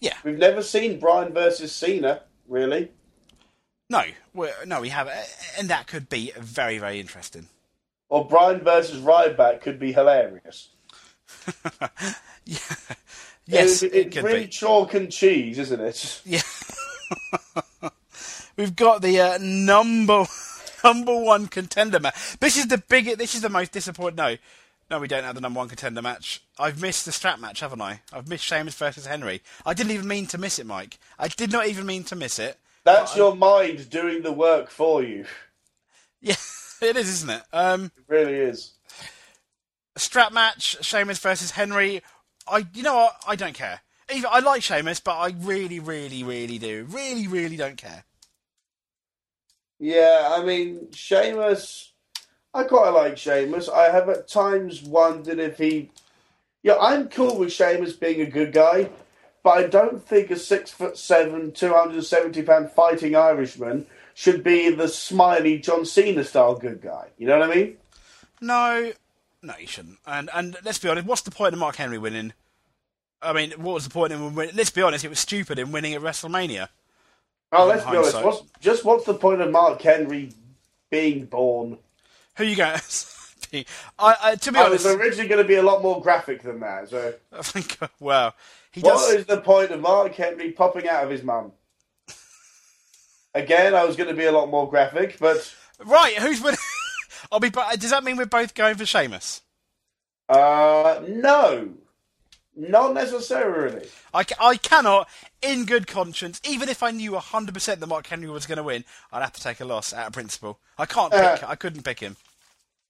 [0.00, 0.14] Yeah.
[0.22, 2.92] We've never seen Bryan versus Cena, really.
[3.88, 4.02] No,
[4.34, 5.08] we no, we have,
[5.58, 7.48] and that could be very, very interesting.
[8.08, 10.68] Or Bryan versus Ryback could be hilarious.
[13.48, 14.48] Yes, it, it it's could really be.
[14.48, 16.22] chalk and cheese, isn't it?
[17.84, 17.90] Yeah,
[18.56, 20.24] we've got the uh, number
[20.84, 22.36] number one contender match.
[22.40, 23.18] This is the biggest.
[23.18, 24.16] This is the most disappointing.
[24.16, 24.36] No,
[24.90, 26.42] no, we don't have the number one contender match.
[26.58, 28.00] I've missed the strap match, haven't I?
[28.12, 29.42] I've missed Sheamus versus Henry.
[29.64, 30.98] I didn't even mean to miss it, Mike.
[31.16, 32.58] I did not even mean to miss it.
[32.82, 35.26] That's your mind doing the work for you.
[36.20, 36.34] Yeah,
[36.82, 37.42] it is, isn't it?
[37.52, 38.72] Um, It really is.
[39.96, 42.02] strap match, Sheamus versus Henry.
[42.46, 43.16] I, you know what?
[43.26, 43.80] I don't care.
[44.12, 46.86] Even, I like Sheamus, but I really, really, really do.
[46.88, 48.04] Really, really don't care.
[49.78, 51.92] Yeah, I mean, Sheamus,
[52.54, 53.68] I quite like Sheamus.
[53.68, 55.90] I have at times wondered if he.
[56.62, 58.90] Yeah, I'm cool with Sheamus being a good guy,
[59.44, 64.88] but I don't think a six foot seven, 270 pound fighting Irishman should be the
[64.88, 67.08] smiley John Cena style good guy.
[67.18, 67.76] You know what I mean?
[68.40, 68.92] No,
[69.42, 69.98] no, you shouldn't.
[70.06, 71.06] And and let's be honest.
[71.06, 72.32] What's the point of Mark Henry winning?
[73.20, 74.50] I mean, what was the point in win?
[74.54, 76.68] Let's be honest, it was stupid in winning at WrestleMania.
[77.52, 78.24] Oh, let's be honest.
[78.24, 80.32] What's, just what's the point of Mark Henry
[80.90, 81.76] being born?
[82.38, 82.80] Who you going?
[83.98, 86.60] I, I, to be I was originally going to be a lot more graphic than
[86.60, 86.88] that.
[86.88, 88.34] So, I think well,
[88.72, 89.12] he what does.
[89.12, 91.52] is the point of Mark Henry popping out of his mum?
[93.36, 96.58] Again, I was going to be a lot more graphic, but Right, who's winning?
[97.32, 97.50] I'll be.
[97.50, 99.42] Does that mean we're both going for Sheamus?
[100.28, 101.74] uh, no,
[102.56, 103.86] not necessarily.
[104.14, 105.08] I, I cannot,
[105.42, 108.84] in good conscience, even if I knew 100% that Mark Henry was going to win,
[109.12, 110.58] I'd have to take a loss out of principle.
[110.78, 111.42] I can't pick.
[111.42, 111.46] Uh.
[111.46, 112.16] I couldn't pick him.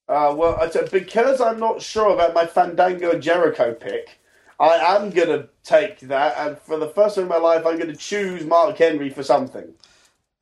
[0.07, 4.19] Uh, well, because I'm not sure about my Fandango Jericho pick,
[4.57, 7.77] I am going to take that, and for the first time in my life, I'm
[7.77, 9.73] going to choose Mark Henry for something.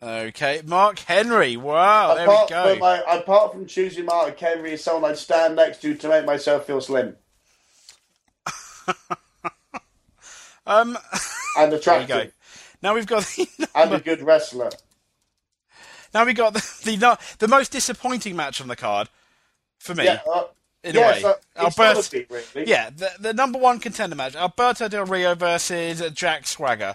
[0.01, 1.57] Okay, Mark Henry.
[1.57, 2.69] Wow, there apart, we go.
[2.71, 6.25] From my, apart from choosing Mark Henry as someone I'd stand next to to make
[6.25, 7.15] myself feel slim
[10.67, 10.97] um,
[11.57, 12.27] and there attractive go.
[12.81, 14.69] Now we've got the and a good wrestler.
[16.13, 19.09] now we got the, the the most disappointing match on the card
[19.79, 20.05] for me.
[20.05, 20.45] Yeah, uh,
[20.83, 22.25] in yes, a way, uh, it's Alberto.
[22.29, 22.69] really.
[22.69, 26.93] Yeah, the, the number one contender match: Alberto Del Rio versus Jack Swagger.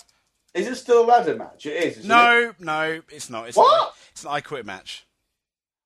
[0.54, 1.66] Is it still a ladder match?
[1.66, 1.98] It is.
[1.98, 2.08] Isn't It?
[2.08, 3.48] No, no, it's not.
[3.48, 3.70] It's What?
[3.78, 5.06] Not, it's an I Quit match.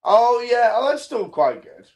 [0.03, 1.87] Oh yeah, oh, that's still quite good,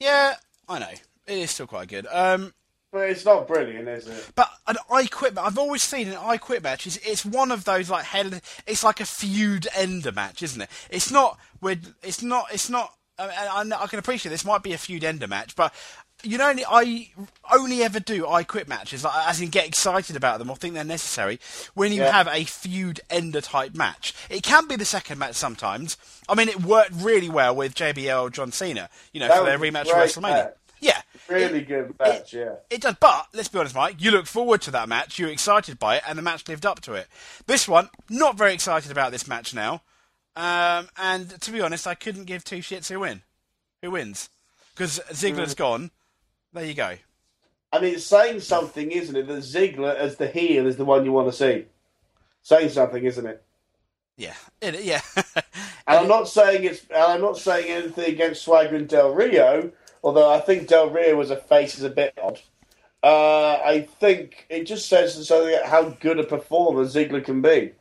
[0.00, 0.34] Yeah,
[0.68, 0.90] I know.
[1.26, 2.06] It is still quite good.
[2.10, 2.52] Um,
[2.92, 4.32] but it's not brilliant, is it?
[4.34, 5.38] but an I Quit.
[5.38, 6.86] I've always seen an I Quit match.
[6.86, 8.30] Is it's one of those like hell.
[8.66, 10.70] It's like a feud ender match, isn't it?
[10.90, 11.38] It's not.
[11.60, 11.94] With.
[12.02, 12.46] It's not.
[12.52, 12.92] It's not.
[13.18, 15.72] I, I, I can appreciate this might be a feud ender match, but
[16.22, 17.10] you know, I
[17.52, 20.74] only ever do I Quit matches, like, as in get excited about them or think
[20.74, 21.38] they're necessary
[21.74, 22.12] when you Yeah.
[22.12, 24.14] have a feud ender type match.
[24.28, 25.96] It can be the second match sometimes.
[26.28, 29.58] I mean, it worked really well with JBL John Cena, you know, That for their
[29.58, 30.22] rematch at WrestleMania.
[30.30, 30.54] match.
[30.82, 32.54] Yeah, Really good match, yeah.
[32.70, 33.96] it does, but let's be honest, Mike.
[33.98, 35.18] You look forward to that match.
[35.18, 37.06] You're excited by it, and the match lived up to it.
[37.46, 39.82] This one, not very excited about this match now.
[40.36, 43.22] Um, and to be honest, I couldn't give two shits who win,
[43.82, 44.30] who wins,
[44.74, 45.90] because Ziggler's gone.
[46.52, 46.96] There you go.
[47.72, 49.28] I mean, it's saying something, isn't it?
[49.28, 51.66] That Ziggler as the heel is the one you want to see.
[52.42, 53.42] Saying something, isn't it?
[54.16, 55.00] Yeah, it, yeah.
[55.86, 56.84] And I'm not saying it's.
[56.84, 59.72] And I'm not saying anything against Swagger and Del Rio,
[60.04, 62.40] although I think Del Rio as a face is a bit odd.
[63.02, 67.72] Uh, I think it just says something about how good a performer Ziggler can be,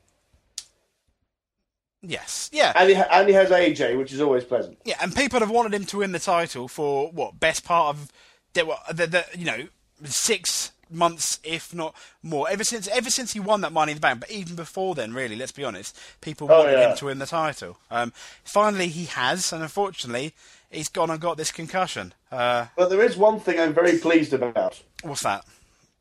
[2.02, 4.80] yes, yeah, and he, and he has AJ, which is always pleasant.
[4.86, 4.96] yeah.
[5.02, 8.12] And people have wanted him to win the title for what best part of
[8.54, 9.68] the, were the, the you know
[10.06, 12.50] six months, if not more.
[12.50, 15.14] Ever since ever since he won that Money in the Bank, but even before then,
[15.14, 16.92] really, let's be honest, people Oh, wanted yeah.
[16.92, 17.78] him to win the title.
[17.92, 18.12] Um,
[18.44, 20.34] finally, he has, and unfortunately,
[20.72, 22.14] he's gone and got this concussion.
[22.32, 25.46] Uh, But there is one thing I'm very pleased about: what's that?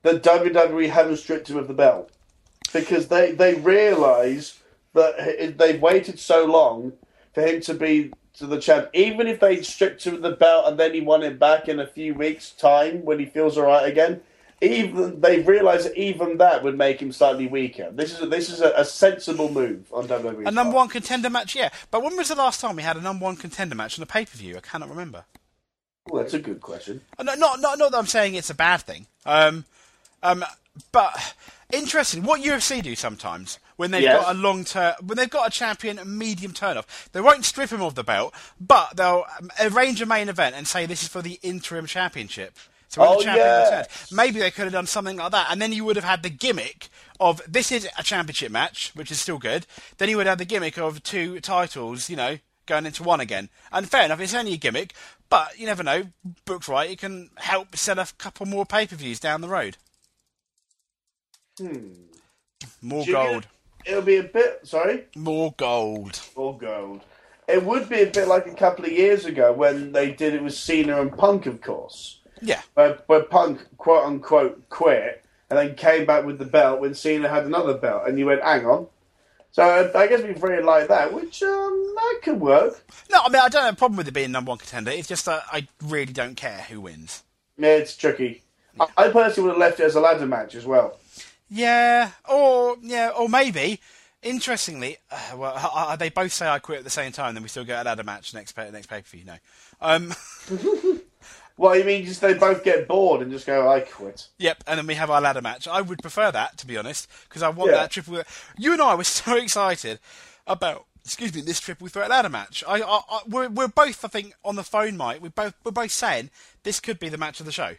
[0.03, 2.11] that WWE haven't stripped him of the belt
[2.73, 4.59] because they they realise
[4.95, 6.93] that they've waited so long
[7.35, 8.89] for him to be to the champ.
[8.93, 11.81] Even if they stripped him of the belt and then he won it back in
[11.81, 14.21] a few weeks' time when he feels all right again,
[14.61, 17.91] even they've realised that even that would make him slightly weaker.
[17.93, 20.47] This is a, this is a, a sensible move on WWE.
[20.47, 21.71] A number one contender match, yeah.
[21.91, 24.07] But when was the last time we had a number one contender match on a
[24.07, 24.57] pay per view?
[24.57, 25.25] I cannot remember.
[26.07, 27.03] Well, that's a good question.
[27.19, 29.07] Uh, No, not, not, not that I'm saying it's a bad thing.
[29.27, 29.65] Um,
[30.23, 30.45] um,
[30.91, 31.35] but
[31.73, 32.23] interesting.
[32.23, 34.23] What UFC do sometimes when they've Yes.
[34.25, 37.81] got a long term, when they've got a champion medium turnoff, they won't strip him
[37.81, 41.23] of the belt, but they'll um, arrange a main event and say this is for
[41.23, 42.57] the interim championship.
[42.89, 43.71] So when Oh, the champion yes.
[43.71, 46.23] returns, maybe they could have done something like that, and then you would have had
[46.23, 46.89] the gimmick
[47.21, 49.67] of this is a championship match, which is still good.
[49.99, 53.49] Then you would have the gimmick of two titles, you know, going into one again.
[53.73, 54.93] And fair enough, it's only a gimmick,
[55.29, 56.05] but you never know.
[56.47, 59.77] Booked right, it can help sell a couple more pay per views down the road.
[61.59, 61.93] Hmm.
[62.83, 63.47] More gold.
[63.89, 64.61] It'll be a bit.
[64.67, 65.07] Sorry.
[65.17, 66.21] More gold.
[66.37, 67.01] More gold.
[67.49, 70.43] It would be a bit like a couple of years ago when they did it
[70.43, 72.61] with Cena and Punk, of course, Yeah.
[72.75, 77.27] where, where Punk quote unquote quit and then came back with the belt when Cena
[77.29, 78.87] had another belt, and you went, "Hang on."
[79.51, 82.85] So I guess we've really like that, which um, that could work.
[83.11, 84.91] No, I mean, I don't have a problem with it being number one contender.
[84.91, 87.25] It's just that I really don't care who wins.
[87.57, 88.43] Yeah, it's tricky.
[88.79, 90.99] I, I personally would have left it as a ladder match as well.
[91.49, 93.81] Yeah, or yeah, or maybe.
[94.21, 97.49] Interestingly, uh, well, uh, they both say I quit at the same time, then we
[97.49, 99.25] still get a ladder match next pay, next pay per view.
[99.25, 99.37] No,
[99.81, 100.13] um,
[101.57, 104.79] Well, you mean just they both get bored and just go, "I quit." yep, and
[104.79, 105.67] then we have our ladder match.
[105.69, 107.79] I would prefer that, to be honest, because I want Yeah.
[107.79, 108.23] that triple.
[108.57, 109.99] You and I were so excited
[110.47, 110.87] about.
[111.05, 112.63] Excuse me, this triple threat ladder match.
[112.69, 115.23] I, I, I we're, we're both, I think, on the phone, Mike.
[115.23, 116.29] We both, we're both saying
[116.65, 117.77] this could be the match of the show.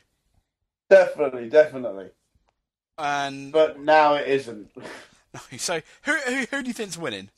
[0.89, 2.07] Definitely, definitely.
[2.99, 4.69] And but now it isn't.
[5.57, 7.29] so, who who, who do you think's winning?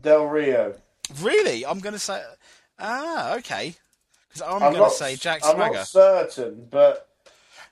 [0.00, 0.74] Del Rio.
[1.20, 2.22] Really, I'm going to say.
[2.78, 3.74] Ah, okay.
[4.28, 5.62] Because I'm, I'm going to say Jack Swagger.
[5.62, 7.08] I'm not certain, but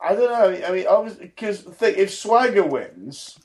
[0.00, 0.66] I don't know.
[0.66, 3.38] I mean, I was because think if Swagger wins,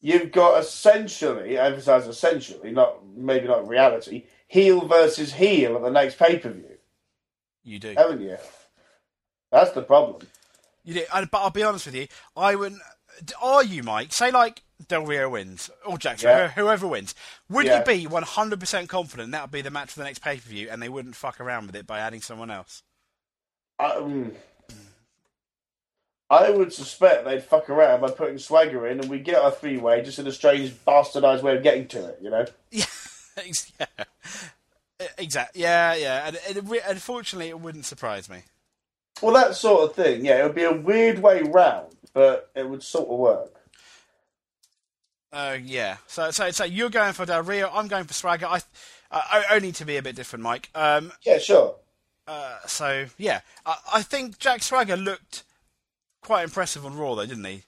[0.00, 5.90] you've got essentially, I emphasize essentially, not maybe not reality, heel versus heel at the
[5.90, 6.76] next pay per view,
[7.64, 7.94] You do.
[7.96, 8.36] haven't you?
[9.50, 10.26] That's the problem.
[10.84, 11.04] You do.
[11.12, 12.06] But I'll be honest with you.
[12.36, 12.80] I wouldn't.
[13.40, 14.12] Are you, Mike?
[14.12, 16.48] Say like Del Rio wins or Jack Swagger, Yeah.
[16.50, 17.14] whoever wins.
[17.48, 17.78] Would Yeah.
[17.80, 20.68] you be 100% confident that would be the match for the next pay per view,
[20.70, 22.82] and they wouldn't fuck around with it by adding someone else?
[23.78, 24.32] Um,
[26.30, 29.76] I would suspect they'd fuck around by putting Swagger in, and we get a three
[29.76, 32.18] way, just in a strange bastardized way of getting to it.
[32.20, 32.46] You know.
[32.70, 32.84] Yeah.
[33.78, 35.06] Yeah.
[35.18, 35.62] Exactly.
[35.62, 36.26] Yeah, yeah.
[36.28, 38.42] And, and unfortunately, it wouldn't surprise me.
[39.22, 40.24] Well, that sort of thing.
[40.24, 43.54] Yeah, it would be a weird way round, but it would sort of work.
[45.32, 45.96] Uh, yeah.
[46.06, 47.70] So, so, so you're going for Del Rio.
[47.72, 48.46] I'm going for Swagger.
[48.46, 48.60] I,
[49.10, 50.68] uh, only to be a bit different, Mike.
[50.74, 51.76] Um, Yeah, sure.
[52.26, 55.44] uh, so yeah, I, I think Jack Swagger looked
[56.22, 57.62] quite impressive on Raw, though, didn't he?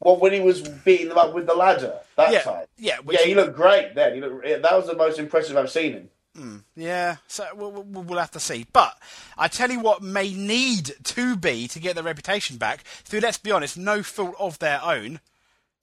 [0.00, 2.66] Well, when he was beating them up with the ladder that yeah, time.
[2.76, 4.14] yeah, which, Yeah, he looked great then.
[4.14, 6.08] He looked, that was the most impressive I've seen him.
[6.36, 6.62] Mm.
[6.76, 7.16] yeah.
[7.26, 8.66] So we'll, we'll, we'll have to see.
[8.72, 8.96] But
[9.36, 13.20] I tell you what, may need to be to get their reputation back through.
[13.20, 15.20] Let's be honest, no fault of their own.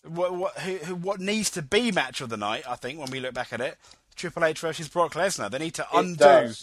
[0.08, 2.64] What what, who, who, what needs to be match of the night?
[2.70, 3.78] I think when we look back at it,
[4.16, 5.50] Triple H versus Brock Lesnar.
[5.50, 6.54] They need to undo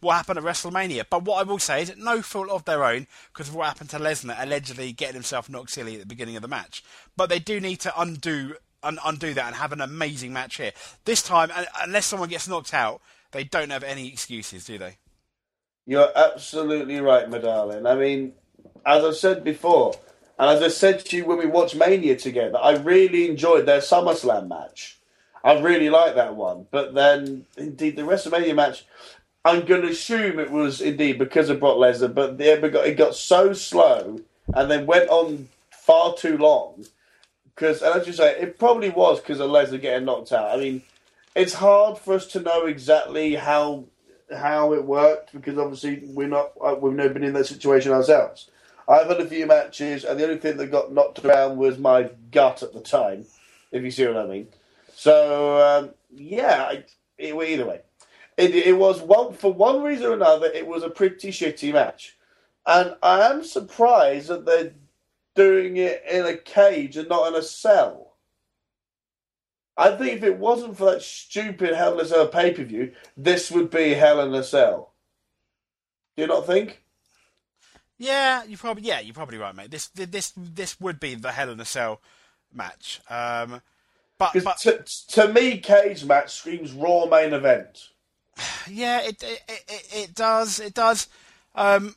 [0.00, 1.04] what happened at WrestleMania.
[1.08, 3.90] But what I will say is, no fault of their own because of what happened
[3.90, 6.82] to Lesnar allegedly getting himself knocked silly at the beginning of the match.
[7.16, 10.72] But they do need to undo un- undo that and have an amazing match here.
[11.04, 11.50] This time,
[11.80, 13.00] unless someone gets knocked out,
[13.32, 14.98] they don't have any excuses, do they?
[15.86, 17.86] You're absolutely right, my darling.
[17.86, 18.34] I mean,
[18.86, 19.94] as I've said before,
[20.38, 23.80] and as I said to you when we watched Mania together, I really enjoyed their
[23.80, 24.98] SummerSlam match.
[25.44, 26.66] I really liked that one.
[26.70, 28.84] But then, indeed, the WrestleMania match,
[29.44, 32.96] I'm going to assume it was indeed because of Brock Lesnar, but it got, it
[32.96, 34.20] got so slow
[34.54, 36.86] and then went on far too long.
[37.44, 40.56] Because, and as you say, it probably was because of Lesnar getting knocked out.
[40.56, 40.82] I mean,
[41.34, 43.86] it's hard for us to know exactly how
[44.36, 48.50] how it worked because obviously we're not uh, we've never been in that situation ourselves.
[48.88, 52.10] I've had a few matches, and the only thing that got knocked around was my
[52.32, 53.26] gut at the time,
[53.70, 54.48] if you see what I mean.
[54.94, 56.84] So um, yeah, I,
[57.18, 57.80] it, either way,
[58.36, 60.46] it, it was one for one reason or another.
[60.48, 62.16] It was a pretty shitty match,
[62.66, 64.72] and I am surprised that they're
[65.34, 68.01] doing it in a cage and not in a cell.
[69.76, 72.92] I think if it wasn't for that stupid Hell in a Cell pay per view,
[73.16, 74.92] this would be Hell in a Cell.
[76.16, 76.82] Do you not think?
[77.98, 79.70] Yeah, you probably yeah, you're probably right, mate.
[79.70, 82.00] This this this would be the Hell in a Cell
[82.52, 83.00] match.
[83.08, 83.62] Um,
[84.18, 87.88] but but to, to me, cage match screams Raw main event.
[88.70, 91.08] yeah, it it, it it does it does.
[91.54, 91.96] Um,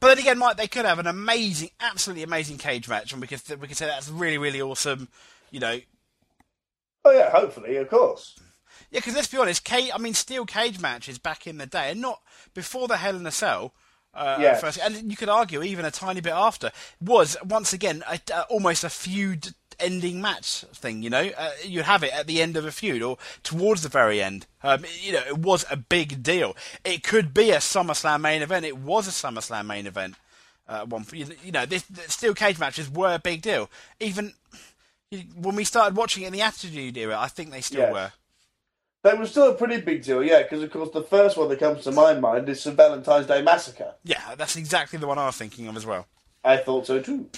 [0.00, 3.26] but then again, Mike, they could have an amazing, absolutely amazing cage match, and we
[3.26, 5.08] could we could say that's really really awesome.
[5.52, 5.78] You know,
[7.04, 8.38] Oh yeah, hopefully, of course.
[8.90, 11.90] Yeah, because let's be honest, cage, I mean, steel cage matches back in the day,
[11.90, 12.20] and not
[12.54, 13.72] before the Hell in a Cell.
[14.14, 14.60] Uh, Yes.
[14.60, 18.42] first, and you could argue even a tiny bit after was once again a, a,
[18.50, 21.02] almost a feud ending match thing.
[21.02, 23.88] You know, uh, you have it at the end of a feud or towards the
[23.88, 24.46] very end.
[24.62, 26.54] Um, you know, it was a big deal.
[26.84, 28.66] It could be a SummerSlam main event.
[28.66, 30.16] It was a SummerSlam main event.
[30.68, 33.70] Uh, one, you you know, this, the steel cage matches were a big deal.
[33.98, 34.34] Even
[35.36, 37.92] when we started watching it in the Attitude Era, I think they still Yes.
[37.92, 38.12] were.
[39.04, 41.58] They were still a pretty big deal, yeah, because of course the first one that
[41.58, 43.94] comes to my mind is the Valentine's Day Massacre.
[44.04, 46.06] Yeah, that's exactly the one I was thinking of as well.
[46.44, 47.28] I thought so too.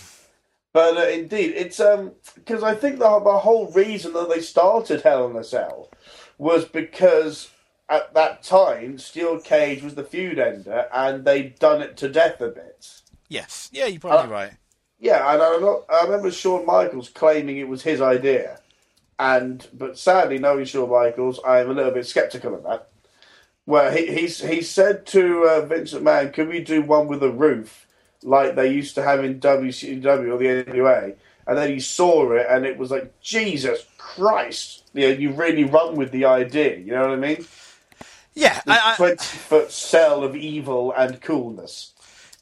[0.74, 5.02] But uh, indeed, it's um because I think the the whole reason that they started
[5.02, 5.88] Hell in a Cell
[6.36, 7.50] was because
[7.88, 12.40] at that time Steel Cage was the feud ender, and they'd done it to death
[12.42, 13.00] a bit.
[13.28, 13.70] Yes.
[13.72, 14.52] Yeah, you're probably Uh, right.
[15.00, 18.60] Yeah, and I, not, I remember Shawn Michaels claiming it was his idea,
[19.18, 22.88] and but sadly, knowing Shawn Michaels, I am a little bit skeptical of that.
[23.66, 27.30] Where he he's, he said to uh, Vince McMahon, "Can we do one with a
[27.30, 27.86] roof
[28.22, 31.16] like they used to have in WCW or the NWA?"
[31.46, 34.84] And then he saw it, and it was like, "Jesus Christ!
[34.94, 36.76] You know, you really run with the idea.
[36.78, 37.46] You know what I mean?
[38.34, 41.93] Yeah, I, I, Twenty foot cell of evil and coolness."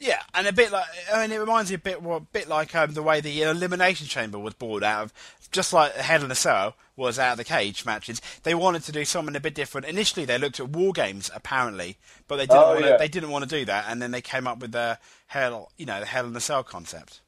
[0.02, 2.48] Yeah, and a bit like I mean, it reminds me a bit, well, a bit
[2.48, 5.12] like um, the way the Elimination Chamber was brought out of,
[5.52, 8.20] just like the Hell in a Cell was out of the cage matches.
[8.42, 9.86] They wanted to do something a bit different.
[9.86, 12.58] Initially, they looked at War Games apparently, but they didn't.
[12.58, 12.96] Oh, want to, yeah.
[12.96, 14.98] They didn't want to do that, and then they came up with the
[15.28, 17.20] Hell, you know, the Hell in a Cell concept.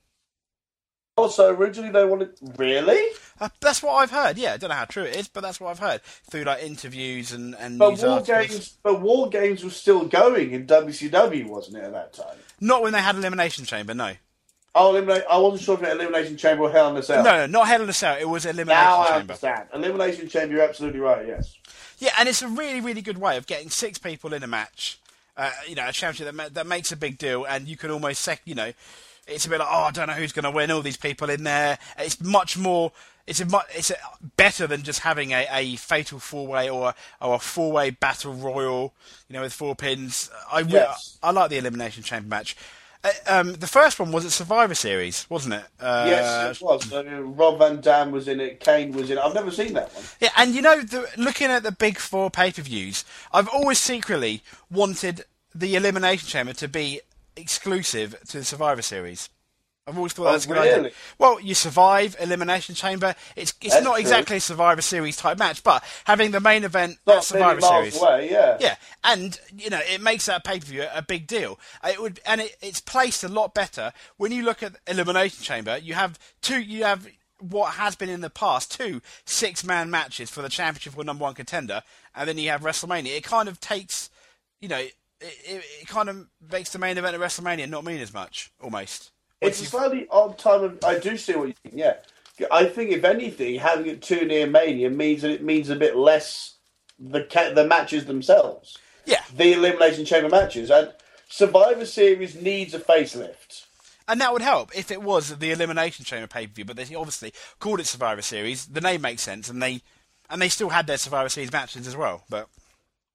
[1.16, 3.00] Oh, so originally they wanted really,
[3.40, 4.36] Uh, that's what I've heard.
[4.36, 6.62] Yeah, I don't know how true it is, but that's what I've heard through like
[6.64, 8.48] interviews and and but War articles.
[8.48, 12.36] Games, but War Games was still going in WCW, wasn't it at that time?
[12.60, 13.94] Not when they had Elimination Chamber.
[13.94, 14.14] No,
[14.76, 17.22] Oh, eliminate, I wasn't sure if it Elimination Chamber or Hell in a Cell.
[17.22, 18.16] no, no, not Hell in a Cell.
[18.18, 18.90] It was Elimination Chamber.
[18.90, 19.68] now I understand.
[19.72, 21.24] Elimination Chamber, you're absolutely right.
[21.28, 21.54] Yes.
[21.98, 24.98] Yeah, and it's a really, really good way of getting six people in a match.
[25.36, 27.92] Uh, you know, a championship that, ma- that makes a big deal, and you can
[27.92, 28.72] almost, sec- you know,
[29.26, 30.70] it's a bit like, oh, I don't know who's going to win.
[30.70, 31.78] All these people in there.
[31.98, 32.92] It's much more.
[33.26, 33.96] It's a mu- it's a,
[34.36, 36.94] better than just having a, a fatal four way or a,
[37.24, 38.94] or a four way battle royal.
[39.28, 40.30] You know, with four pins.
[40.52, 41.18] I Yes.
[41.22, 42.56] I like the elimination chamber match.
[43.02, 45.64] Uh, um, the first one was at Survivor Series, wasn't it?
[45.78, 46.88] Uh, yes, it was.
[46.88, 48.60] So, Rob Van Dam was in it.
[48.60, 49.20] Kane was in it.
[49.20, 50.04] I've never seen that one.
[50.20, 53.78] Yeah, and you know, the, looking at the big four pay per views, I've always
[53.78, 57.00] secretly wanted the Elimination Chamber to be
[57.36, 59.28] exclusive to the Survivor Series.
[59.86, 60.90] I've always thought Oh, that's a good idea.
[61.18, 63.14] Well, you survive Elimination Chamber.
[63.36, 64.00] It's it's That's not true.
[64.00, 68.00] exactly a Survivor Series type match, but having the main event Not at Survivor Series.
[68.00, 68.30] away.
[68.30, 68.56] Yeah.
[68.60, 71.60] Yeah, and you know it makes that pay per view a big deal.
[71.82, 75.42] Uh, it would, and it, it's placed a lot better when you look at Elimination
[75.44, 75.76] Chamber.
[75.76, 76.60] You have two.
[76.62, 77.06] You have
[77.40, 81.24] what has been in the past two six man matches for the championship or number
[81.24, 81.82] one contender,
[82.14, 83.14] and then you have WrestleMania.
[83.18, 84.08] It kind of takes,
[84.62, 84.86] you know,
[85.24, 88.52] it, it, it kind of makes the main event of WrestleMania not mean as much
[88.60, 89.10] almost.
[89.40, 90.78] It's a slightly odd time of.
[90.84, 91.78] I do see what you mean.
[91.78, 91.94] Yeah,
[92.50, 95.96] I think if anything, having it too near Mania means that it means a bit
[95.96, 96.54] less
[96.98, 100.92] the the matches themselves, yeah, the Elimination Chamber matches, and
[101.28, 103.64] Survivor Series needs a facelift.
[104.08, 106.64] and that would help if it was the Elimination Chamber pay per view.
[106.64, 108.66] But they obviously called it Survivor Series.
[108.66, 109.82] The name makes sense, and they
[110.30, 112.24] and they still had their Survivor Series matches as well.
[112.30, 112.48] But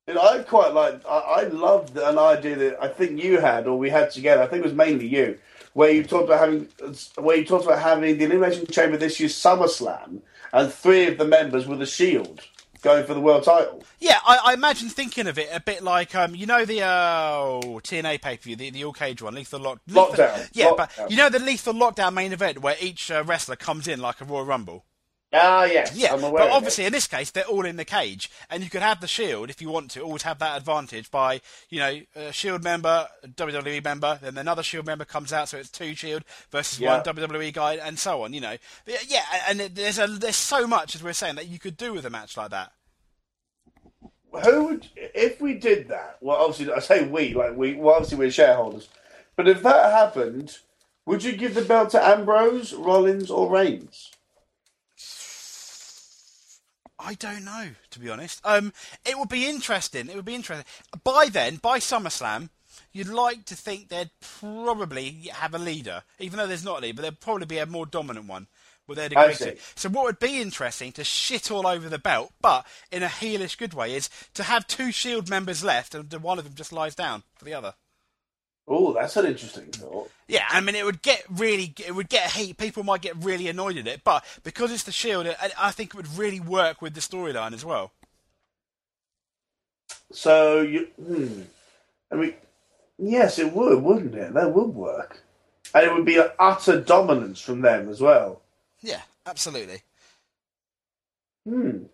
[0.09, 1.05] And I quite like.
[1.07, 4.41] I, I loved an idea that I think you had, or we had together.
[4.41, 5.37] I think it was mainly you,
[5.73, 6.67] where you talked about having,
[7.19, 11.25] where you talked about having the Elimination Chamber this year's SummerSlam, and three of the
[11.25, 12.41] members with a Shield
[12.81, 13.83] going for the world title.
[13.99, 16.89] Yeah, I, I imagine thinking of it a bit like um, you know the uh,
[16.89, 19.79] oh, TNA pay per view, the, the all cage one, Lethal Lock.
[19.85, 20.49] Lethal- Lockdown.
[20.53, 20.89] Yeah, Lockdown.
[20.97, 24.21] but you know the Lethal Lockdown main event where each uh, wrestler comes in like
[24.21, 24.85] a Royal Rumble.
[25.31, 25.95] Ah, yes.
[25.95, 26.55] Yeah, I'm aware but of it.
[26.55, 29.51] obviously in this case they're all in the cage, and you could have the Shield
[29.51, 30.01] if you want to.
[30.01, 34.63] Always have that advantage by you know a Shield member, a WWE member, then another
[34.63, 36.95] Shield member comes out, so it's two Shield versus Yeah.
[36.95, 38.33] one WWE guy, and so on.
[38.33, 38.55] You know,
[39.07, 42.05] yeah, and there's a there's so much as we're saying that you could do with
[42.05, 42.71] a match like that.
[44.43, 46.17] who would if we did that?
[46.21, 47.75] Well, obviously, I say we, like we.
[47.75, 48.89] Well, obviously, we're shareholders.
[49.35, 50.57] But if that happened,
[51.05, 54.11] would you give the belt to Ambrose, Rollins, or Reigns?
[56.99, 58.41] I don't know, to be honest.
[58.43, 58.73] Um,
[59.05, 60.09] it would be interesting.
[60.09, 60.65] It would be interesting.
[61.03, 62.49] By then, by SummerSlam,
[62.91, 66.95] you'd like to think they'd probably have a leader, even though there's not a leader,
[66.97, 68.47] but there'd probably be a more dominant one.
[68.87, 69.57] With their I degree to.
[69.75, 73.55] So what would be interesting to shit all over the belt, but in a heelish
[73.55, 76.95] good way, is to have two Shield members left, and one of them just lies
[76.95, 77.75] down for the other.
[78.71, 80.11] Oh, that's an interesting thought.
[80.27, 82.55] Yeah, I mean, it would get really, it would get heat.
[82.57, 85.89] People might get really annoyed at it, but because it's the Shield, I I think
[85.89, 87.91] it would really work with the storyline as well.
[90.11, 91.41] So you, hmm.
[92.11, 92.35] I mean,
[92.99, 94.35] yes, it would, wouldn't it?
[94.35, 95.23] That would work,
[95.73, 98.41] and it would be an utter dominance from them as well.
[98.81, 99.81] Yeah, absolutely.
[101.43, 101.85] Hmm.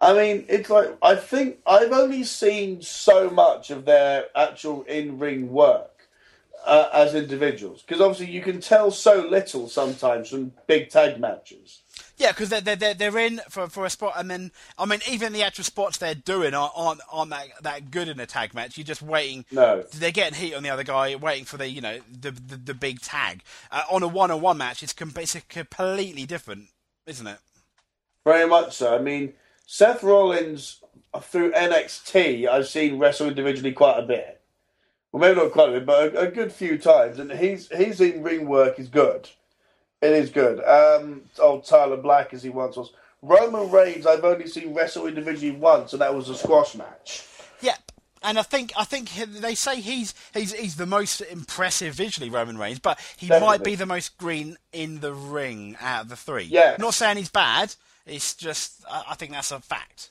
[0.00, 5.50] I mean, it's like I think I've only seen so much of their actual in-ring
[5.50, 5.95] work
[6.66, 11.80] uh, as individuals because obviously you can tell so little sometimes from big tag matches.
[12.18, 15.32] Yeah, because they're, they're they're in for for a spot, and then I mean, even
[15.32, 18.76] the actual spots they're doing aren't aren't, aren't that that good in a tag match.
[18.76, 19.44] You're just waiting.
[19.50, 19.82] No.
[19.94, 22.74] they're getting heat on the other guy, waiting for the you know the the, the
[22.74, 23.42] big tag.
[23.70, 26.68] Uh, on a one on one match, it's, com- it's a completely different,
[27.06, 27.38] isn't it?
[28.24, 28.94] Very much so.
[28.94, 29.34] I mean,
[29.66, 30.80] Seth Rollins
[31.12, 34.35] uh, through NXT, I've seen wrestle individually quite a bit.
[35.16, 37.18] Well, maybe not quite a bit, but a, a good few times.
[37.18, 39.30] And he's his in ring work is good.
[40.02, 40.62] It is good.
[40.62, 42.92] Um, old Tyler Black, as he once was.
[43.22, 47.24] Roman Reigns, I've only seen wrestle individually once, and that was a squash match.
[47.62, 47.76] Yeah,
[48.22, 52.58] and I think I think they say he's he's he's the most impressive visually Roman
[52.58, 56.44] Reigns, but he might be the most green in the ring out of the three.
[56.44, 56.78] Yes.
[56.78, 57.74] not saying he's bad.
[58.04, 60.10] It's just I think that's a fact.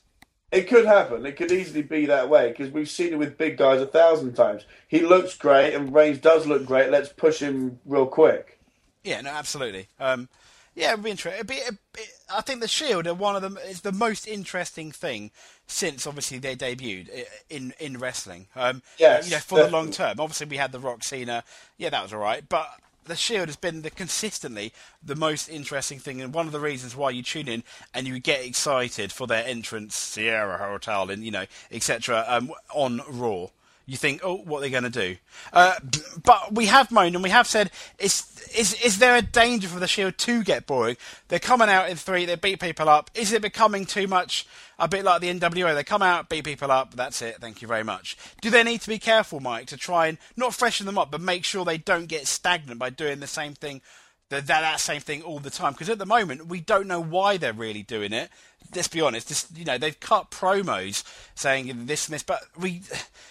[0.52, 1.26] It could happen.
[1.26, 4.34] It could easily be that way because we've seen it with big guys a thousand
[4.34, 4.64] times.
[4.86, 6.90] He looks great, and Reigns does look great.
[6.90, 8.60] Let's push him real quick.
[9.02, 9.88] Yeah, no, absolutely.
[9.98, 10.28] Um,
[10.76, 11.38] yeah, it'd be interesting.
[11.40, 13.58] It'd be, it, it, I think the Shield are one of them.
[13.64, 15.30] It's the most interesting thing
[15.66, 18.46] since obviously they debuted in in wrestling.
[18.54, 20.20] Um, Yes, you know, for the long term.
[20.20, 21.44] Obviously, we had the Rock Cena.
[21.78, 22.46] Yeah, that was all right.
[22.48, 22.68] But
[23.06, 26.94] the Shield has been the consistently the most interesting thing, and one of the reasons
[26.94, 31.30] why you tune in and you get excited for their entrance, Sierra Hotel, and you
[31.30, 32.24] know, etc.
[32.28, 33.48] Um, on Raw.
[33.88, 35.16] You think, oh, what are they going to do?
[35.52, 35.74] Uh,
[36.24, 37.70] but we have moaned and we have said,
[38.00, 38.26] is,
[38.56, 40.96] is, is there a danger for the Shield to get boring?
[41.28, 43.12] They're coming out in three, they beat people up.
[43.14, 44.44] Is it becoming too much,
[44.80, 45.72] a bit like the NWO?
[45.72, 48.18] They come out, beat people up, that's it, thank you very much.
[48.40, 51.20] Do they need to be careful, Mike, to try and not freshen them up, but
[51.20, 53.82] make sure they don't get stagnant by doing the same thing
[54.30, 55.72] that, that same thing all the time.
[55.72, 58.30] Because at the moment, we don't know why they're really doing it.
[58.74, 59.28] Let's be honest.
[59.28, 61.04] This, you know, they've cut promos
[61.36, 62.82] saying this and this, but we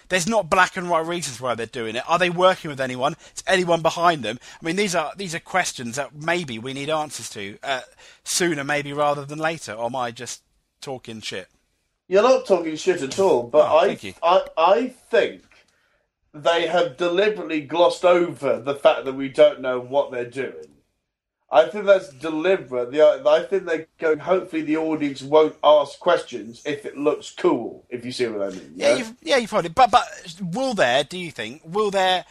[0.10, 2.10] there's not black and white reasons why they're doing it.
[2.10, 3.18] Are they working with anyone?
[3.36, 4.40] Is anyone behind them?
[4.62, 7.82] I mean, these are these are questions that maybe we need answers to uh,
[8.24, 9.74] sooner, maybe rather than later.
[9.74, 10.42] Or am I just
[10.80, 11.50] talking shit?
[12.08, 14.14] You're not talking shit at all, but Oh, I.
[14.24, 15.42] I I think
[16.34, 20.68] they have deliberately glossed over the fact that we don't know what they're doing.
[21.56, 22.92] I think that's deliberate.
[22.92, 24.20] The, I think they're going.
[24.20, 27.86] Hopefully, the audience won't ask questions if it looks cool.
[27.90, 28.74] If you see what I mean.
[28.76, 29.74] Yeah, you've, yeah, you've it.
[29.74, 30.06] But but
[30.42, 31.06] will there?
[31.06, 32.26] Do you think will there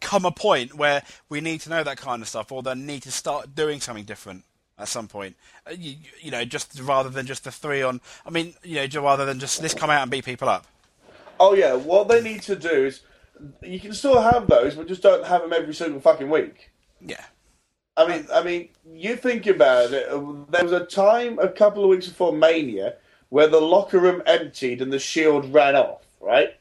[0.00, 3.04] come a point where we need to know that kind of stuff, or they need
[3.04, 4.42] to start doing something different
[4.76, 5.36] at some point?
[5.64, 8.00] Uh, You, you know, just rather than just the three on.
[8.26, 10.66] I mean, you know, rather than just let's come out and beat people up.
[11.38, 13.02] Oh yeah, what they need to do is
[13.62, 16.72] you can still have those, but just don't have them every single fucking week.
[17.00, 17.24] Yeah,
[17.96, 20.08] I mean, I mean, you think about it.
[20.08, 20.20] uh,
[20.50, 22.96] There was a time a couple of weeks before Mania
[23.30, 26.02] where the locker room emptied and the Shield ran off.
[26.20, 26.56] Right?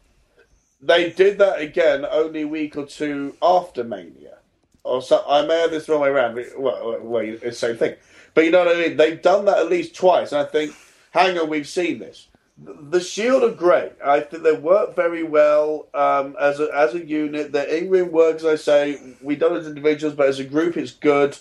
[0.81, 4.37] They did that again only a week or two after Mania.
[4.83, 6.35] Or so, I may have this wrong way around.
[6.35, 7.95] But, well, well, it's the same thing.
[8.35, 8.97] But you know what I mean.
[8.97, 10.75] They've done that at least twice, and I think,
[11.11, 12.27] hang on, we've seen this.
[12.57, 13.93] The Shield are great.
[14.03, 17.51] I think they work very well um, as a as a unit.
[17.51, 20.77] Their in ring work, as I say, we don't as individuals, but as a group,
[20.77, 21.37] it's good.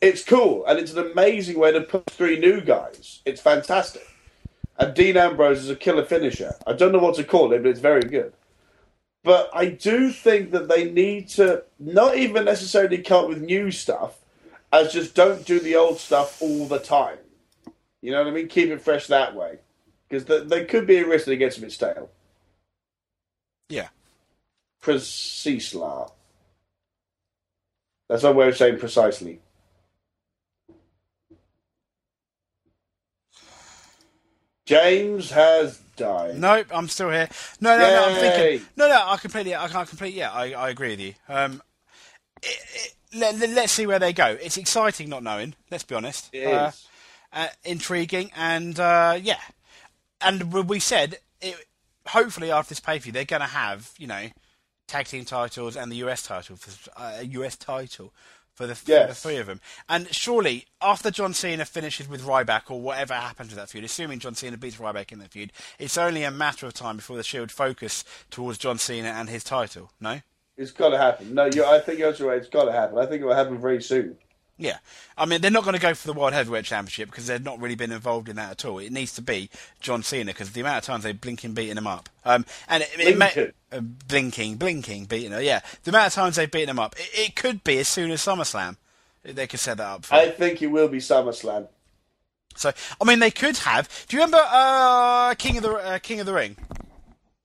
[0.00, 3.20] It's cool, and it's an amazing way to put three new guys.
[3.26, 4.06] It's fantastic.
[4.78, 6.54] And Dean Ambrose is a killer finisher.
[6.66, 8.32] I don't know what to call it, but it's very good.
[9.22, 13.70] But I do think that they need to not even necessarily come up with new
[13.70, 14.18] stuff,
[14.72, 17.18] as just don't do the old stuff all the time.
[18.00, 18.48] You know what I mean?
[18.48, 19.58] Keep it fresh that way.
[20.08, 22.10] Because th- there could be a risk that it gets a bit stale.
[23.68, 23.88] yeah.
[24.80, 25.80] Precisely.
[28.08, 29.40] That's my way of saying precisely.
[34.64, 36.38] James has died.
[36.38, 37.28] Nope, I'm still here.
[37.60, 38.04] No, no, no.
[38.04, 38.66] I'm thinking.
[38.76, 39.00] No, no.
[39.06, 39.54] I completely.
[39.54, 40.18] I can't completely.
[40.18, 41.14] Yeah, I, I agree with you.
[41.28, 41.62] Um,
[42.42, 44.36] it, it, let, let, us see where they go.
[44.40, 45.54] It's exciting not knowing.
[45.70, 46.30] Let's be honest.
[46.32, 46.86] It Uh, is.
[47.32, 49.38] uh, intriguing, and uh, yeah,
[50.20, 51.66] and we- we said it,
[52.08, 54.28] hopefully after this pay per view they're going to have you know
[54.88, 58.12] tag team titles and the US title for uh, US title
[58.54, 59.60] for the, for the three of them.
[59.86, 64.18] And surely after John Cena finishes with Ryback or whatever happens to that feud, assuming
[64.18, 67.22] John Cena beats Ryback in that feud, it's only a matter of time before the
[67.22, 69.90] Shield focus towards John Cena and his title.
[70.00, 70.20] No.
[70.56, 71.34] It's got to happen.
[71.34, 72.38] No, you I think you're right.
[72.38, 72.96] It's got to happen.
[72.96, 74.16] I think it will happen very soon.
[74.58, 74.78] Yeah,
[75.18, 77.60] I mean they're not going to go for the World Heavyweight Championship because they've not
[77.60, 78.78] really been involved in that at all.
[78.78, 79.50] It needs to be
[79.80, 82.88] John Cena because the amount of times they've blinking beaten him up, um, and it,
[82.98, 83.52] it may, Blinking.
[83.72, 85.42] uh, blinking, blinking beating him.
[85.42, 88.10] Yeah, the amount of times they've beaten him up, it, it could be as soon
[88.10, 88.76] as SummerSlam.
[89.24, 90.04] They could set that up.
[90.06, 90.14] For.
[90.14, 91.68] I think it will be SummerSlam.
[92.54, 94.06] So I mean they could have.
[94.08, 96.56] Do you remember uh, King of the uh, King of the Ring?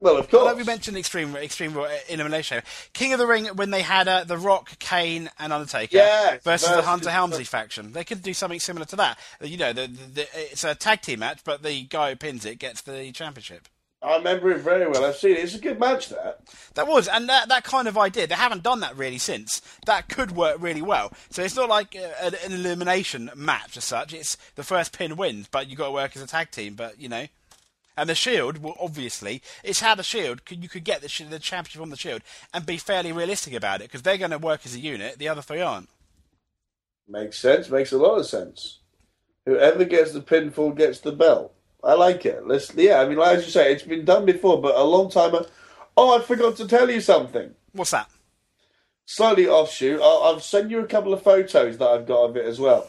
[0.01, 0.45] Well, of course.
[0.45, 1.77] love you mentioned Extreme Extreme
[2.09, 2.63] Elimination in.
[2.93, 6.69] King of the Ring when they had uh, the Rock, Kane, and Undertaker Yes, versus
[6.69, 7.91] the Hunter Helmsley faction.
[7.91, 9.19] They could do something similar to that.
[9.41, 12.45] You know, the, the, the, it's a tag team match, but the guy who pins
[12.45, 13.67] it gets the championship.
[14.03, 15.05] I remember it very well.
[15.05, 15.43] I've seen it.
[15.43, 16.09] It's a good match.
[16.09, 16.39] That.
[16.73, 19.61] That was, and that, that kind of idea, they haven't done that really since.
[19.85, 21.13] That could work really well.
[21.29, 24.11] So it's not like uh, an, an elimination match as such.
[24.15, 26.73] It's the first pin wins, but you've got to work as a tag team.
[26.73, 27.27] But you know,
[27.97, 31.39] and the Shield, well, obviously, it's how the Shield could, you could get the, the
[31.39, 32.21] championship on the Shield
[32.53, 35.17] and be fairly realistic about it because they're going to work as a unit.
[35.19, 35.89] The other three aren't.
[37.07, 37.69] Makes sense.
[37.69, 38.79] Makes a lot of sense.
[39.45, 41.53] Whoever gets the pinfall gets the belt.
[41.83, 42.47] I like it.
[42.47, 42.73] Let's.
[42.75, 45.33] Yeah, I mean, like as you say, it's been done before, but a long time.
[45.33, 45.47] ago.
[45.97, 47.51] Oh, I forgot to tell you something.
[47.73, 48.07] What's that?
[49.05, 49.99] Slightly offshoot.
[49.99, 52.87] I'll, I'll send you a couple of photos that I've got of it as well.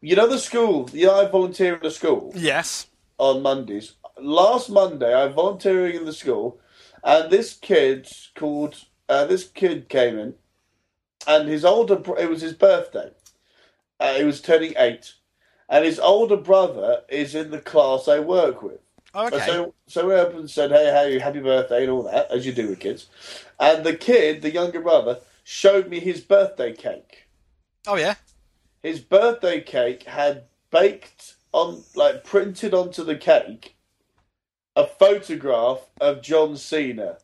[0.00, 0.88] You know the school.
[0.92, 2.86] You know I volunteer in the school Yes.
[3.18, 3.92] on Mondays.
[4.22, 6.60] Last Monday, I volunteering in the school,
[7.04, 8.76] and this kid called.
[9.08, 10.34] Uh, this kid came in,
[11.26, 11.96] and his older.
[11.96, 13.10] bro- It was his birthday.
[14.00, 15.14] Uh, he was turning eight,
[15.68, 18.80] and his older brother is in the class I work with.
[19.14, 19.44] Oh, okay.
[19.46, 22.52] So, so we up and said, "Hey, hey, happy birthday," and all that, as you
[22.52, 23.06] do with kids.
[23.60, 27.26] And the kid, the younger brother, showed me his birthday cake.
[27.86, 28.14] Oh yeah.
[28.82, 33.76] His birthday cake had baked on, like printed onto the cake,
[34.76, 37.18] a photograph of John Cena.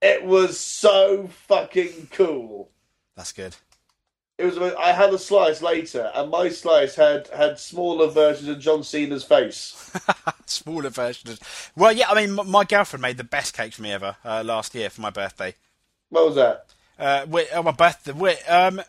[0.00, 2.70] It was so fucking cool.
[3.16, 3.56] That's good.
[4.38, 4.58] It was.
[4.58, 9.22] I had a slice later, and my slice had had smaller versions of John Cena's
[9.24, 9.90] face.
[10.46, 11.38] Smaller versions.
[11.76, 12.08] Well, yeah.
[12.10, 15.00] I mean, my girlfriend made the best cake for me ever uh, last year for
[15.02, 15.54] my birthday.
[16.08, 16.66] What was that?
[16.98, 18.12] Uh, wi- oh, my birthday.
[18.12, 18.82] wi- Um,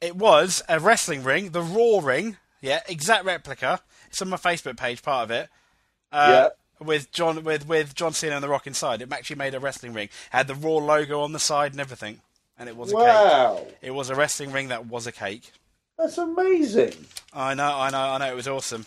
[0.00, 2.36] it was a wrestling ring, the Raw ring.
[2.60, 3.80] Yeah, exact replica.
[4.08, 5.48] It's on my Facebook page, part of it.
[6.16, 9.00] Uh, With John, with with John Cena and The Rock inside.
[9.00, 10.08] It actually made a wrestling ring.
[10.30, 12.20] Had the Raw logo on the side and everything,
[12.58, 13.02] and it was a cake.
[13.04, 15.52] Wow, It was a wrestling ring that was a cake.
[15.98, 16.92] that's amazing.
[17.32, 18.30] I know, I know, I know.
[18.30, 18.84] It was awesome.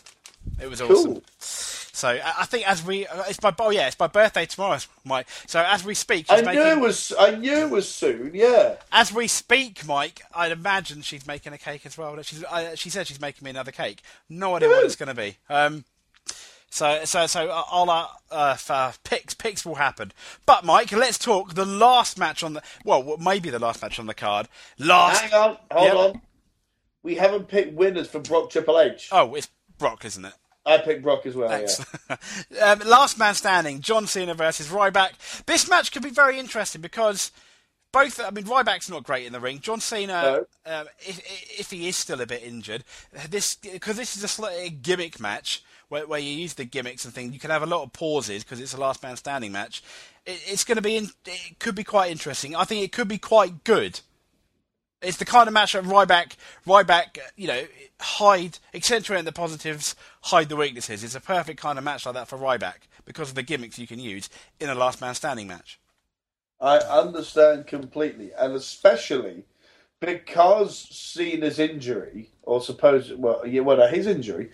[0.61, 0.91] It was Cool.
[0.91, 1.21] awesome.
[1.39, 5.27] So I think as we, uh, it's my oh yeah, it's my birthday tomorrow, Mike.
[5.47, 7.11] So as we speak, she's I making, knew it was.
[7.19, 8.32] I knew it was soon.
[8.34, 8.75] Yeah.
[8.91, 10.21] as we speak, Mike.
[10.34, 12.21] I'd imagine she's making a cake as well.
[12.21, 14.01] She's, I, she said she's making me another cake.
[14.30, 15.38] No idea what it's going to be.
[15.49, 15.84] Um,
[16.70, 20.11] so so so uh, I'll uh, uh, uh, picks picks will happen.
[20.45, 24.05] But Mike, let's talk the last match on the well, maybe the last match on
[24.05, 24.47] the card.
[24.78, 25.22] Last.
[25.22, 25.95] Hang on, hold Yep.
[25.95, 26.22] on.
[27.01, 29.09] We haven't picked winners for Brock Triple H.
[29.11, 30.34] Oh, it's Brock, isn't it?
[30.65, 31.49] I picked Brock as well.
[31.49, 32.15] Yeah.
[32.63, 35.43] um, last man standing, John Cena versus Ryback.
[35.45, 37.32] This match could be very interesting because
[37.91, 38.20] both.
[38.20, 39.59] I mean, Ryback's not great in the ring.
[39.59, 42.84] John Cena, um, if, if he is still a bit injured,
[43.30, 47.13] this because this is a slightly gimmick match where, where you use the gimmicks and
[47.13, 47.33] things.
[47.33, 49.83] You can have a lot of pauses because it's a last man standing match.
[50.25, 50.95] It, it's going to be.
[50.95, 52.55] In, it could be quite interesting.
[52.55, 53.99] I think it could be quite good.
[55.01, 56.33] It's the kind of match that Ryback,
[56.67, 57.63] Ryback, you know,
[58.01, 61.03] hide, accentuate the positives, hide the weaknesses.
[61.03, 63.87] It's a perfect kind of match like that for Ryback because of the gimmicks you
[63.87, 64.29] can use
[64.59, 65.79] in a last man standing match.
[66.59, 69.45] I understand completely, and especially
[70.01, 74.51] because Cena's injury, or suppose well, yeah, well, no, his injury,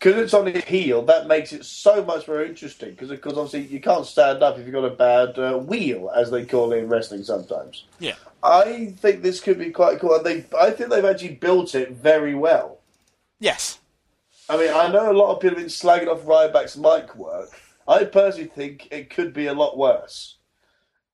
[0.00, 2.90] because it's on his heel, that makes it so much more interesting.
[2.90, 6.30] Because because obviously you can't stand up if you've got a bad uh, wheel, as
[6.30, 7.84] they call it in wrestling sometimes.
[7.98, 8.14] Yeah.
[8.42, 11.92] I think this could be quite cool, and they I think they've actually built it
[11.92, 12.78] very well.
[13.40, 13.78] Yes.
[14.48, 17.50] I mean, I know a lot of people have been slagging off Ryback's mic work.
[17.86, 20.36] I personally think it could be a lot worse.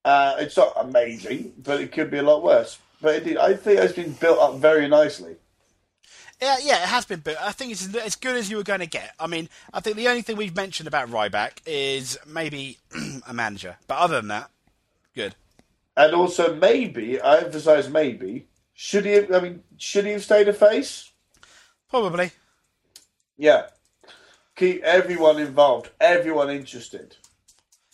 [0.05, 2.79] Uh, it's not amazing, but it could be a lot worse.
[3.03, 5.37] But indeed, I think it's been built up very nicely.
[6.41, 8.81] Yeah, yeah, it has been, but I think it's as good as you were going
[8.81, 9.15] to get.
[9.19, 12.79] I mean, I think the only thing we've mentioned about Ryback is maybe
[13.27, 14.51] a manager, but other than that,
[15.15, 15.35] good.
[15.97, 18.47] And also, maybe I emphasise maybe
[18.79, 19.13] should he?
[19.13, 21.11] Have, I mean, should he have stayed a face?
[21.89, 22.31] Probably.
[23.39, 23.69] Yeah.
[24.55, 27.17] Keep everyone involved, everyone interested.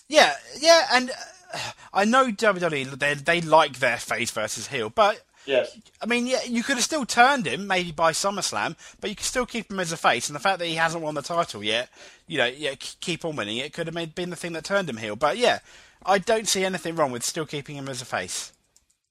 [0.09, 1.11] Yeah, yeah, and
[1.55, 1.59] uh,
[1.93, 5.76] I know WWE they they like their face versus heel, but Yes.
[6.01, 9.26] I mean, yeah, you could have still turned him maybe by SummerSlam, but you could
[9.26, 10.28] still keep him as a face.
[10.28, 11.88] And the fact that he hasn't won the title yet,
[12.26, 14.88] you know, yeah, keep on winning it could have made, been the thing that turned
[14.88, 15.16] him heel.
[15.16, 15.59] But yeah,
[16.07, 18.53] I don't see anything wrong with still keeping him as a face.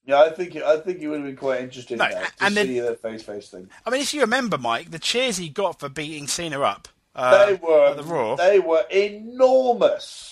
[0.06, 2.10] Yeah, I think I think he would have been quite interested No,
[2.40, 3.70] and then- see that face face thing.
[3.86, 7.46] I mean, if you remember, Mike, the cheers he got for beating Cena up, uh,
[7.46, 8.36] They were the Raw.
[8.36, 10.31] they were enormous.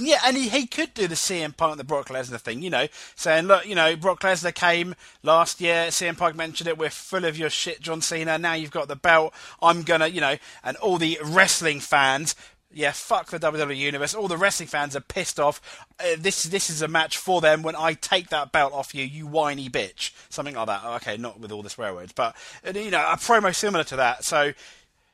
[0.00, 2.86] Yeah, and he, he could do the CM Punk, the Brock Lesnar thing, you know,
[3.14, 7.24] saying, look, you know, Brock Lesnar came last year, CM Punk mentioned it, we're full
[7.24, 10.76] of your shit, John Cena, now you've got the belt, I'm gonna, you know, and
[10.78, 12.34] all the wrestling fans,
[12.72, 16.70] yeah, fuck the WWE Universe, all the wrestling fans are pissed off, uh, this, this
[16.70, 20.12] is a match for them when I take that belt off you, you whiny bitch.
[20.28, 20.84] Something like that.
[20.84, 22.36] Okay, not with all the swear words, but,
[22.66, 24.52] uh, you know, a promo similar to that, so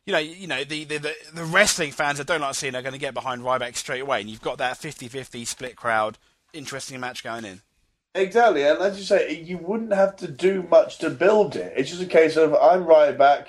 [0.07, 2.93] you know, you know the, the, the, wrestling fans that don't like Cena are going
[2.93, 6.19] to get behind Ryback straight away, and you've got that 50-50 split crowd.
[6.53, 7.63] Interesting match going in.
[8.15, 11.73] Exactly, and as you say, you wouldn't have to do much to build it.
[11.77, 13.47] It's just a case of I'm Ryback.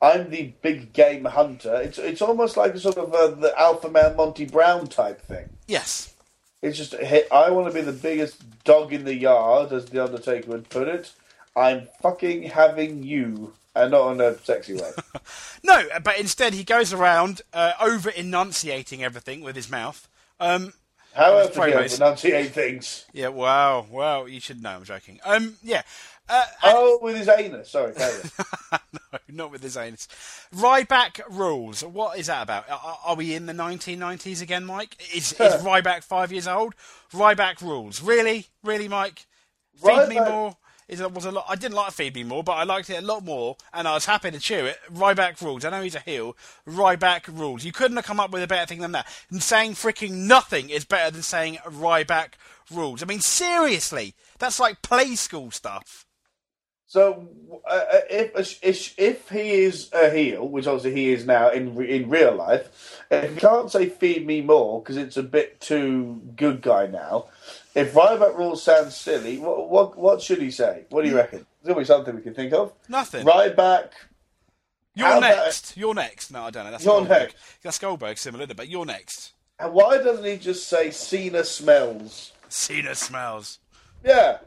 [0.00, 1.80] I'm the big game hunter.
[1.82, 5.48] It's it's almost like a sort of uh the Alpha Man Monty Brown type thing.
[5.66, 6.14] Yes.
[6.62, 10.04] It's just hey, I want to be the biggest dog in the yard, as the
[10.04, 11.12] Undertaker would put it.
[11.56, 14.90] I'm fucking having you, and not in a sexy way.
[15.62, 20.08] No, but instead he goes around uh, over enunciating everything with his mouth.
[20.38, 20.72] Um,
[21.12, 21.60] How Those else do
[22.00, 23.04] you enunciate things?
[23.12, 24.70] yeah, wow, wow, you should know.
[24.70, 25.18] I'm joking.
[25.24, 25.82] Um, yeah.
[26.28, 27.70] Uh, Oh, with his anus.
[27.70, 28.78] Sorry, on.
[28.92, 30.08] no, not with his anus.
[30.54, 31.82] Ryback rules.
[31.84, 32.68] What is that about?
[32.70, 34.96] Are, are we in the 1990s again, Mike?
[35.14, 36.74] Is, is Ryback five years old?
[37.12, 38.02] Ryback rules.
[38.02, 39.26] Really, really, Mike?
[39.84, 40.56] Feed me more.
[40.88, 41.46] Is was a lot.
[41.48, 43.94] I didn't like Feed Me More, but I liked it a lot more, and I
[43.94, 44.78] was happy to cheer it.
[44.92, 45.64] Ryback rules.
[45.64, 46.36] I know he's a heel.
[46.66, 47.64] Ryback rules.
[47.64, 49.06] You couldn't have come up with a better thing than that.
[49.30, 52.34] And saying freaking nothing is better than saying Ryback
[52.70, 53.02] rules.
[53.02, 56.06] I mean, seriously, that's like play school stuff.
[56.88, 57.28] So
[57.68, 62.08] uh, if, if if he is a heel, which obviously he is now in in
[62.08, 66.62] real life, if you can't say "feed me more" because it's a bit too good
[66.62, 67.26] guy now.
[67.76, 70.86] If Ryback rules sounds silly, what what what should he say?
[70.88, 71.18] What do you hmm.
[71.18, 71.46] reckon?
[71.62, 72.72] There's be something we can think of.
[72.88, 73.26] Nothing.
[73.26, 73.90] Ryback.
[74.94, 75.76] You're How about- next.
[75.76, 76.30] You're next.
[76.30, 76.70] No, I don't know.
[76.70, 77.22] That's You're Goldberg.
[77.28, 77.62] next.
[77.62, 79.34] That's Goldberg, similar, but you're next.
[79.58, 82.32] And why doesn't he just say Cena smells?
[82.48, 83.58] Cena smells.
[84.02, 84.38] Yeah.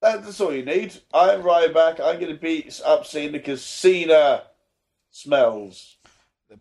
[0.00, 0.94] That's all you need.
[1.12, 2.00] I'm Ryback.
[2.00, 4.44] I'm going to beat up Cena because Cena
[5.10, 5.98] smells.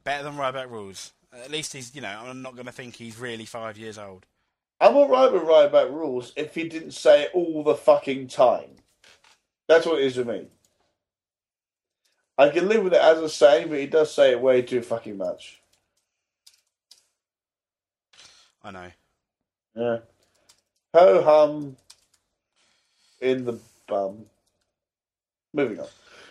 [0.03, 1.13] Better than Ryback rules.
[1.33, 4.25] At least he's, you know, I'm not going to think he's really five years old.
[4.81, 8.71] I'm alright with Ryback rules if he didn't say it all the fucking time.
[9.67, 10.47] That's what it is with me.
[12.35, 14.81] I can live with it as a saying, but he does say it way too
[14.81, 15.61] fucking much.
[18.63, 18.91] I know.
[19.75, 19.97] Yeah.
[20.95, 21.77] Ho hum
[23.21, 24.25] in the bum.
[25.53, 25.87] Moving on.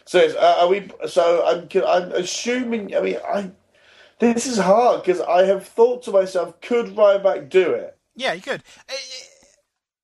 [0.07, 0.91] So, uh, are we?
[1.07, 1.69] So I'm.
[1.87, 2.97] I'm assuming.
[2.97, 3.53] I mean, I.
[4.19, 7.97] This is hard because I have thought to myself, could Ryback do it?
[8.21, 8.63] Yeah, you could.
[8.87, 8.93] Eh,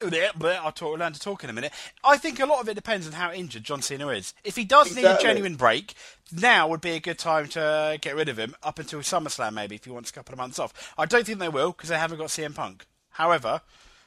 [0.03, 1.73] eh, I'll talk, learn to talk in a minute.
[2.03, 4.33] I think a lot of it depends on how injured John Cena is.
[4.43, 5.93] If he does need a genuine break,
[6.33, 9.75] now would be a good time to get rid of him up until SummerSlam, maybe,
[9.75, 10.95] if he wants a couple of months off.
[10.97, 12.87] I don't think they will because they haven't got CM Punk.
[13.11, 13.61] However,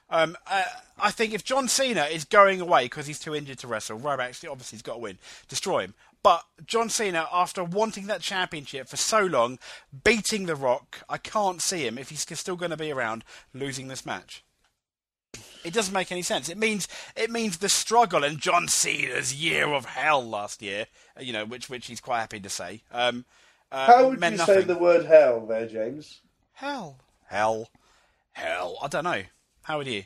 [0.09, 0.63] um, uh,
[0.99, 4.49] I think if John Cena is going away because he's too injured to wrestle, Ryback
[4.49, 5.93] obviously has got to win, destroy him.
[6.21, 9.57] But John Cena, after wanting that championship for so long,
[10.03, 13.87] beating The Rock, I can't see him if he's still going to be around losing
[13.87, 14.43] this match.
[15.63, 16.49] It doesn't make any sense.
[16.49, 21.21] It means it means the struggle and John Cena's year of hell last year, uh,
[21.21, 22.81] you know, which which he's quite happy to say.
[22.91, 23.25] Um,
[23.71, 24.45] uh, How would you nothing.
[24.45, 26.21] say the word hell there, James?
[26.53, 26.97] hell,
[27.27, 27.69] hell,
[28.31, 28.77] hell?
[28.81, 29.23] I don't know.
[29.63, 30.03] How would you?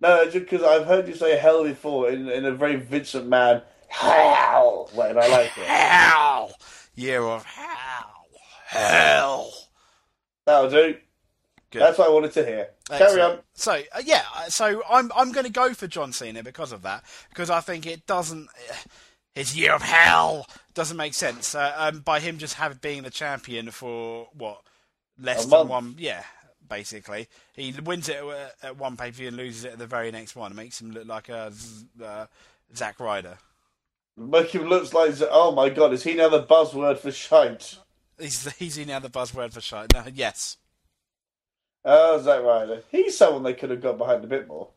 [0.00, 3.62] No, just because I've heard you say hell before in, in a very Vince McMahon
[3.90, 5.64] hell and I like it.
[5.66, 6.52] Hell,
[6.94, 8.26] year of hell,
[8.66, 9.52] hell.
[10.46, 10.96] That'll do.
[11.70, 11.82] Good.
[11.82, 12.68] That's what I wanted to hear.
[12.88, 13.32] Carry Excellent.
[13.34, 13.38] on.
[13.54, 16.82] So uh, yeah, uh, so I'm I'm going to go for John Cena because of
[16.82, 18.74] that because I think it doesn't uh,
[19.34, 23.10] his year of hell doesn't make sense uh, um, by him just have being the
[23.10, 24.62] champion for what
[25.20, 25.70] less A than month.
[25.70, 26.24] one yeah
[26.68, 29.86] basically he wins it at, at one pay per view and loses it at the
[29.86, 30.50] very next one.
[30.50, 31.52] It makes him look like a
[32.04, 32.26] uh,
[32.74, 33.38] Zack Ryder.
[34.20, 37.78] Make him looks like, oh my god, is he now the buzzword for shite?
[38.18, 39.94] He's he's now the buzzword for shite.
[39.94, 40.58] No, yes.
[41.86, 42.82] Oh, Zack Ryder.
[42.90, 44.68] He's someone they could have got behind a bit more.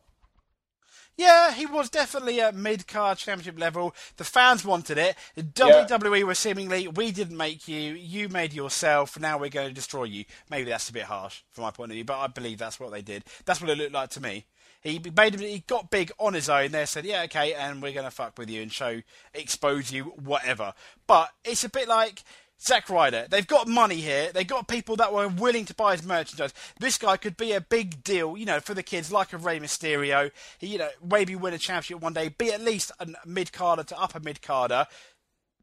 [1.16, 3.94] Yeah, he was definitely at mid card championship level.
[4.16, 5.16] The fans wanted it.
[5.36, 10.04] WWE were seemingly, we didn't make you, you made yourself, now we're going to destroy
[10.04, 10.24] you.
[10.50, 12.90] Maybe that's a bit harsh from my point of view, but I believe that's what
[12.90, 13.24] they did.
[13.44, 14.46] That's what it looked like to me.
[14.84, 16.72] He made him, he got big on his own.
[16.72, 19.00] They said, yeah, okay, and we're to fuck with you and show,
[19.32, 20.74] expose you, whatever.
[21.06, 22.22] But it's a bit like
[22.60, 23.26] Zack Ryder.
[23.30, 24.30] They've got money here.
[24.32, 26.52] They've got people that were willing to buy his merchandise.
[26.78, 29.58] This guy could be a big deal, you know, for the kids, like a Rey
[29.58, 30.30] Mysterio.
[30.58, 33.84] He, you know, maybe win a championship one day, be at least a mid carder
[33.84, 34.86] to upper mid carder.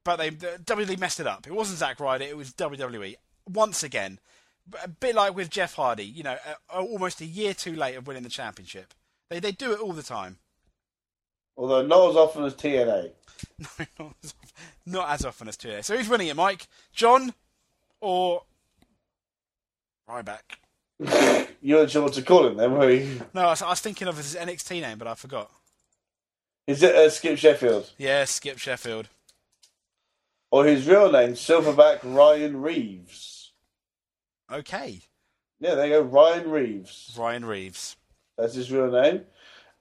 [0.03, 1.45] But they the WWE messed it up.
[1.45, 2.25] It wasn't Zack Ryder.
[2.25, 3.15] It was WWE
[3.47, 4.19] once again.
[4.83, 6.37] A bit like with Jeff Hardy, you know,
[6.71, 8.93] almost a year too late of winning the championship.
[9.31, 10.37] They they do it all the time.
[11.55, 13.11] Although not as often as TNA.
[13.79, 14.33] No, not as,
[14.85, 15.83] not as often as TNA.
[15.85, 16.67] So who's winning it, Mike?
[16.93, 17.33] John
[18.01, 18.43] or
[20.07, 20.57] Ryback?
[21.63, 23.21] You weren't sure what to call him then, were you?
[23.35, 25.51] No, I was, I was thinking of his NXT name, but I forgot.
[26.65, 27.91] Is it uh, Skip Sheffield?
[27.99, 29.09] Yeah, Skip Sheffield.
[30.49, 33.51] Or his real name, Silverback Ryan Reeves?
[34.51, 35.01] Okay,
[35.59, 37.15] Yeah, there you go, Ryan Reeves.
[37.15, 37.95] Ryan Reeves.
[38.41, 39.21] That's his real name.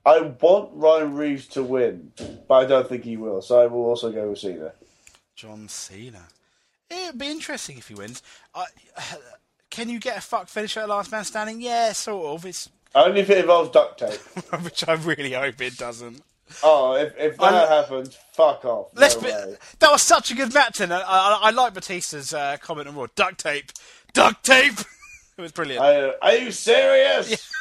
[0.04, 2.12] I want Ryan Reeves to win,
[2.48, 4.72] but I don't think he will, so I will also go with Cena.
[5.34, 6.28] John Cena.
[6.90, 8.22] It'd be interesting if he wins.
[8.54, 8.64] I,
[9.70, 11.60] can you get a fuck finish at Last Man Standing?
[11.60, 12.46] Yeah, sort of.
[12.46, 14.20] It's Only if it involves duct tape.
[14.62, 16.22] which I really hope it doesn't.
[16.64, 18.92] Oh, if, if that I'm- happens, fuck off.
[18.94, 22.34] No Let's be, that was such a good match, and I, I, I like Batista's
[22.34, 23.06] uh, comment on Raw.
[23.14, 23.70] Duct tape,
[24.14, 24.74] duct tape.
[25.38, 25.84] it was brilliant.
[25.84, 27.52] I, are you serious?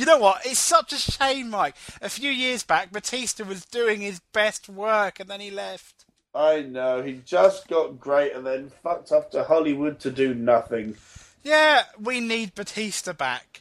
[0.00, 0.46] You know what?
[0.46, 1.74] It's such a shame, Mike.
[2.00, 6.06] A few years back, Batista was doing his best work, and then he left.
[6.34, 7.02] I know.
[7.02, 10.96] He just got great and then fucked off to Hollywood to do nothing.
[11.42, 13.60] Yeah, we need Batista back.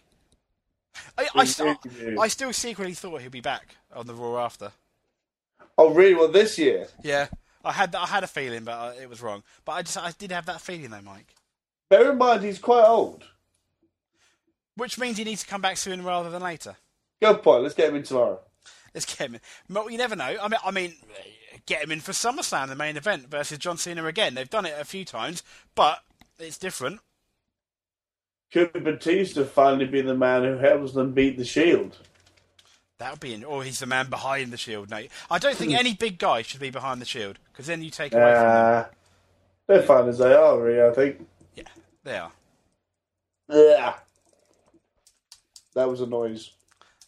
[1.17, 1.77] I, I, st-
[2.17, 4.71] I still secretly thought he'd be back on the Raw after.
[5.77, 6.15] Oh, really?
[6.15, 6.87] Well, this year.
[7.03, 7.27] Yeah,
[7.65, 9.43] I had I had a feeling, but uh, it was wrong.
[9.65, 11.35] But I just I did have that feeling though, Mike.
[11.89, 13.25] Bear in mind, he's quite old.
[14.75, 16.77] Which means he needs to come back sooner rather than later.
[17.21, 17.63] Good point.
[17.63, 18.39] Let's get him in tomorrow.
[18.93, 19.41] Let's get him in.
[19.69, 20.37] Well, you never know.
[20.41, 20.93] I mean, I mean,
[21.65, 24.35] get him in for SummerSlam, the main event, versus John Cena again.
[24.35, 25.43] They've done it a few times,
[25.75, 25.99] but
[26.39, 27.01] it's different.
[28.51, 31.97] Could Batista finally be the man who helps them beat the Shield?
[32.97, 34.89] That would be, in, or he's the man behind the Shield.
[34.89, 37.91] No, I don't think any big guy should be behind the Shield because then you
[37.91, 38.75] take away from them.
[38.75, 38.85] Uh,
[39.67, 41.27] they're fine as they are, really, I think.
[41.55, 41.63] Yeah,
[42.03, 42.31] they are.
[43.49, 43.93] Yeah.
[45.79, 46.51] That was a noise.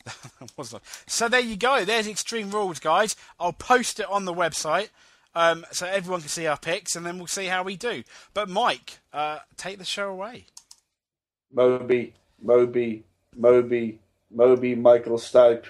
[1.05, 1.83] So there you go.
[1.83, 3.17] There's Extreme Rules, guys.
[3.37, 4.89] I'll post it on the website
[5.35, 8.03] um, so everyone can see our picks, and then we'll see how we do.
[8.33, 10.45] But Mike, uh, take the show away.
[11.51, 13.03] Moby, Moby,
[13.35, 13.99] Moby,
[14.31, 15.65] Moby, Michael Stipe,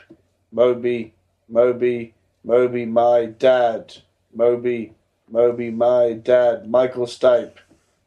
[0.52, 1.14] Moby,
[1.50, 3.98] Moby, Moby, my dad,
[4.34, 4.94] Moby,
[5.28, 7.56] Moby, my dad, Michael Stipe,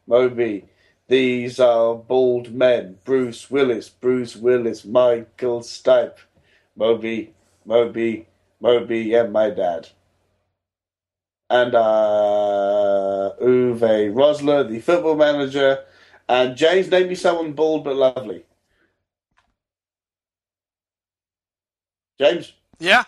[0.07, 0.63] Moby.
[1.07, 2.97] These are bald men.
[3.03, 6.17] Bruce Willis, Bruce Willis, Michael Stipe,
[6.75, 7.33] Moby,
[7.65, 8.27] Moby,
[8.59, 9.89] Moby, and my dad.
[11.49, 15.83] And uh, Uwe Rosler, the football manager,
[16.27, 18.43] and James, name me someone bald but lovely.
[22.19, 23.03] James, Yeah,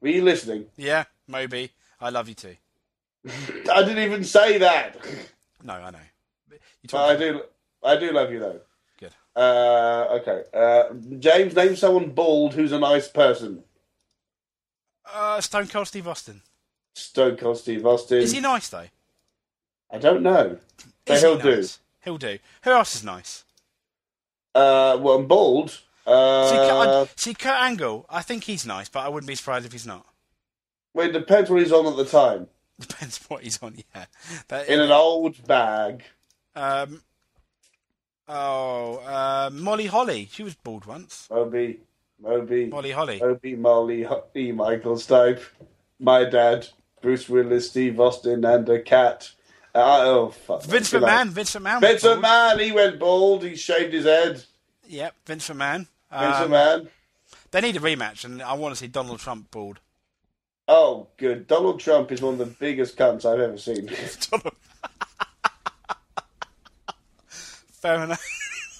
[0.00, 0.66] were you listening?
[0.76, 1.70] yeah, Moby.
[2.00, 2.56] I love you too.
[3.28, 4.96] I didn't even say that.
[5.62, 5.98] No, I know.
[6.92, 7.42] I do,
[7.82, 8.60] I do love you though.
[8.98, 9.12] Good.
[9.36, 13.62] Uh, okay, uh, James, name someone bald who's a nice person.
[15.12, 16.42] Uh, Stone Cold Steve Austin.
[16.94, 18.18] Stone Cold Steve Austin.
[18.18, 18.86] Is he nice though?
[19.90, 20.58] I don't know.
[21.04, 21.68] But he'll he do.
[22.04, 22.38] He'll do.
[22.62, 23.44] Who else is nice?
[24.54, 25.70] Uh, well, I'm bald.
[25.70, 25.80] See,
[26.12, 26.50] Uh,
[27.06, 28.06] Kurt, see, Kurt Angle.
[28.10, 30.06] I think he's nice, but I wouldn't be surprised if he's not.
[30.92, 32.48] well, it depends what he's on at the time.
[32.80, 33.76] Depends what he's on.
[33.94, 34.06] Yeah.
[34.48, 36.02] But, In an old bag.
[36.56, 37.02] Um.
[38.26, 40.28] Oh, uh, Molly Holly.
[40.32, 41.28] She was bald once.
[41.30, 41.80] Moby,
[42.22, 43.20] Moby, Molly Holly.
[43.20, 44.50] Moby, Molly, E.
[44.52, 45.42] Michael Stipe,
[46.00, 46.66] my dad,
[47.02, 49.30] Bruce Willis, Steve Austin, and a cat.
[49.74, 50.62] Uh, oh, fuck.
[50.62, 50.90] Vince.
[50.92, 51.28] McMahon.
[51.28, 51.80] Vince McMahon.
[51.80, 52.02] Vince.
[52.04, 53.42] McMahon, he went bald.
[53.44, 54.42] He shaved his head.
[54.88, 55.86] Yep, Vince McMahon.
[56.10, 56.88] Vince Um, McMahon.
[57.50, 59.80] They need a rematch, and I want to see Donald Trump bald.
[60.66, 61.46] Oh, good.
[61.46, 63.86] Donald Trump is one of the biggest cunts I've ever seen.
[64.30, 64.54] Donald-
[67.84, 68.24] Fair enough.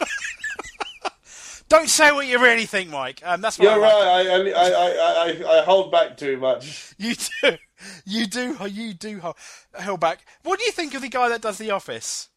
[1.68, 3.20] Don't say what you really think, Mike.
[3.22, 4.26] Um, that's what You're I like.
[4.26, 4.54] right.
[4.54, 6.94] I, I, I, I, I hold back too much.
[6.98, 7.58] You do.
[8.06, 8.56] You do.
[8.66, 9.36] You do hold,
[9.78, 10.20] hold back.
[10.42, 12.30] What do you think of the guy that does The Office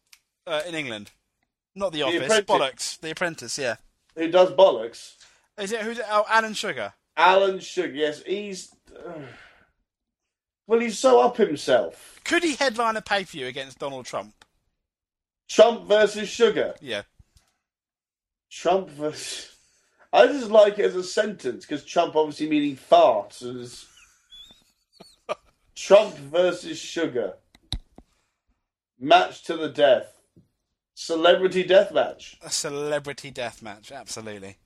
[0.46, 1.10] uh, in England?
[1.74, 2.24] Not The Office.
[2.24, 2.44] Apprentice.
[2.44, 3.00] Bollocks.
[3.00, 3.56] The Apprentice.
[3.58, 3.76] Yeah.
[4.14, 5.14] Who does bollocks?
[5.56, 6.04] Is it who's it?
[6.10, 6.92] Oh, Alan Sugar.
[7.16, 7.94] Alan Sugar.
[7.94, 8.68] Yes, he's.
[8.94, 9.12] uh,
[10.66, 12.20] well, he's so up himself.
[12.24, 14.34] Could he headline a pay per view against Donald Trump?
[15.48, 16.74] Trump versus Sugar.
[16.80, 17.02] Yeah.
[18.50, 19.56] Trump versus.
[20.12, 23.42] I just like it as a sentence because Trump obviously meaning farts.
[23.42, 23.86] Is...
[25.74, 27.34] Trump versus Sugar.
[28.98, 30.14] Match to the death.
[30.94, 32.36] Celebrity death match.
[32.42, 33.92] A celebrity death match.
[33.92, 34.56] Absolutely.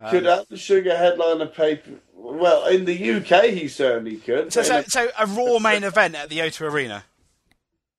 [0.00, 1.90] Um, Could Alan Sugar headline a paper?
[2.14, 4.52] Well, in the UK, he certainly could.
[4.52, 7.04] so, so, so a Raw main event at the O2 Arena.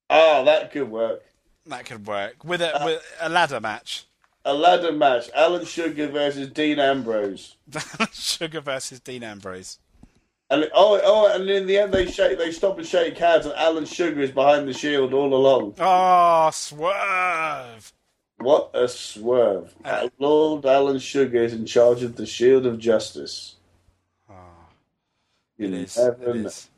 [0.08, 1.22] Ah, that could work.
[1.70, 4.06] That could work with a with a ladder match.
[4.44, 7.56] A ladder match: Alan Sugar versus Dean Ambrose.
[8.12, 9.78] Sugar versus Dean Ambrose.
[10.50, 13.54] And oh, oh, and in the end, they shake, they stop and shake hands, and
[13.54, 15.74] Alan Sugar is behind the shield all along.
[15.78, 17.92] Oh, swerve!
[18.38, 19.72] What a swerve!
[19.84, 23.54] Uh, Lord Alan Sugar is in charge of the Shield of Justice.
[24.28, 24.66] Ah,
[25.56, 25.96] It is.
[25.96, 26.68] It is.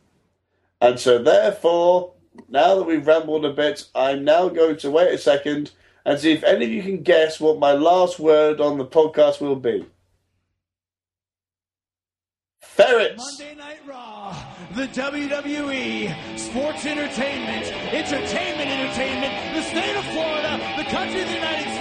[0.83, 2.13] And so, therefore,
[2.49, 5.73] now that we've rambled a bit, I'm now going to wait a second
[6.05, 9.41] and see if any of you can guess what my last word on the podcast
[9.41, 9.87] will be.
[12.61, 13.39] Ferrets.
[13.39, 14.35] Monday Night Raw,
[14.75, 21.72] the WWE, sports entertainment, entertainment entertainment, the state of Florida, the country of the United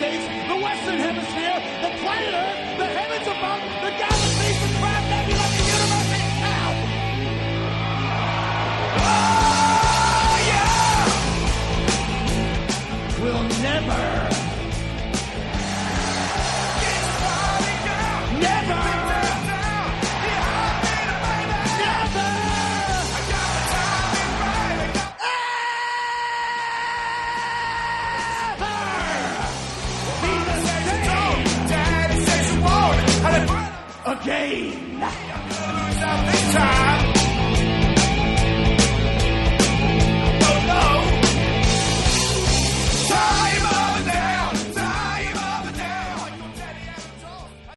[34.12, 34.82] again.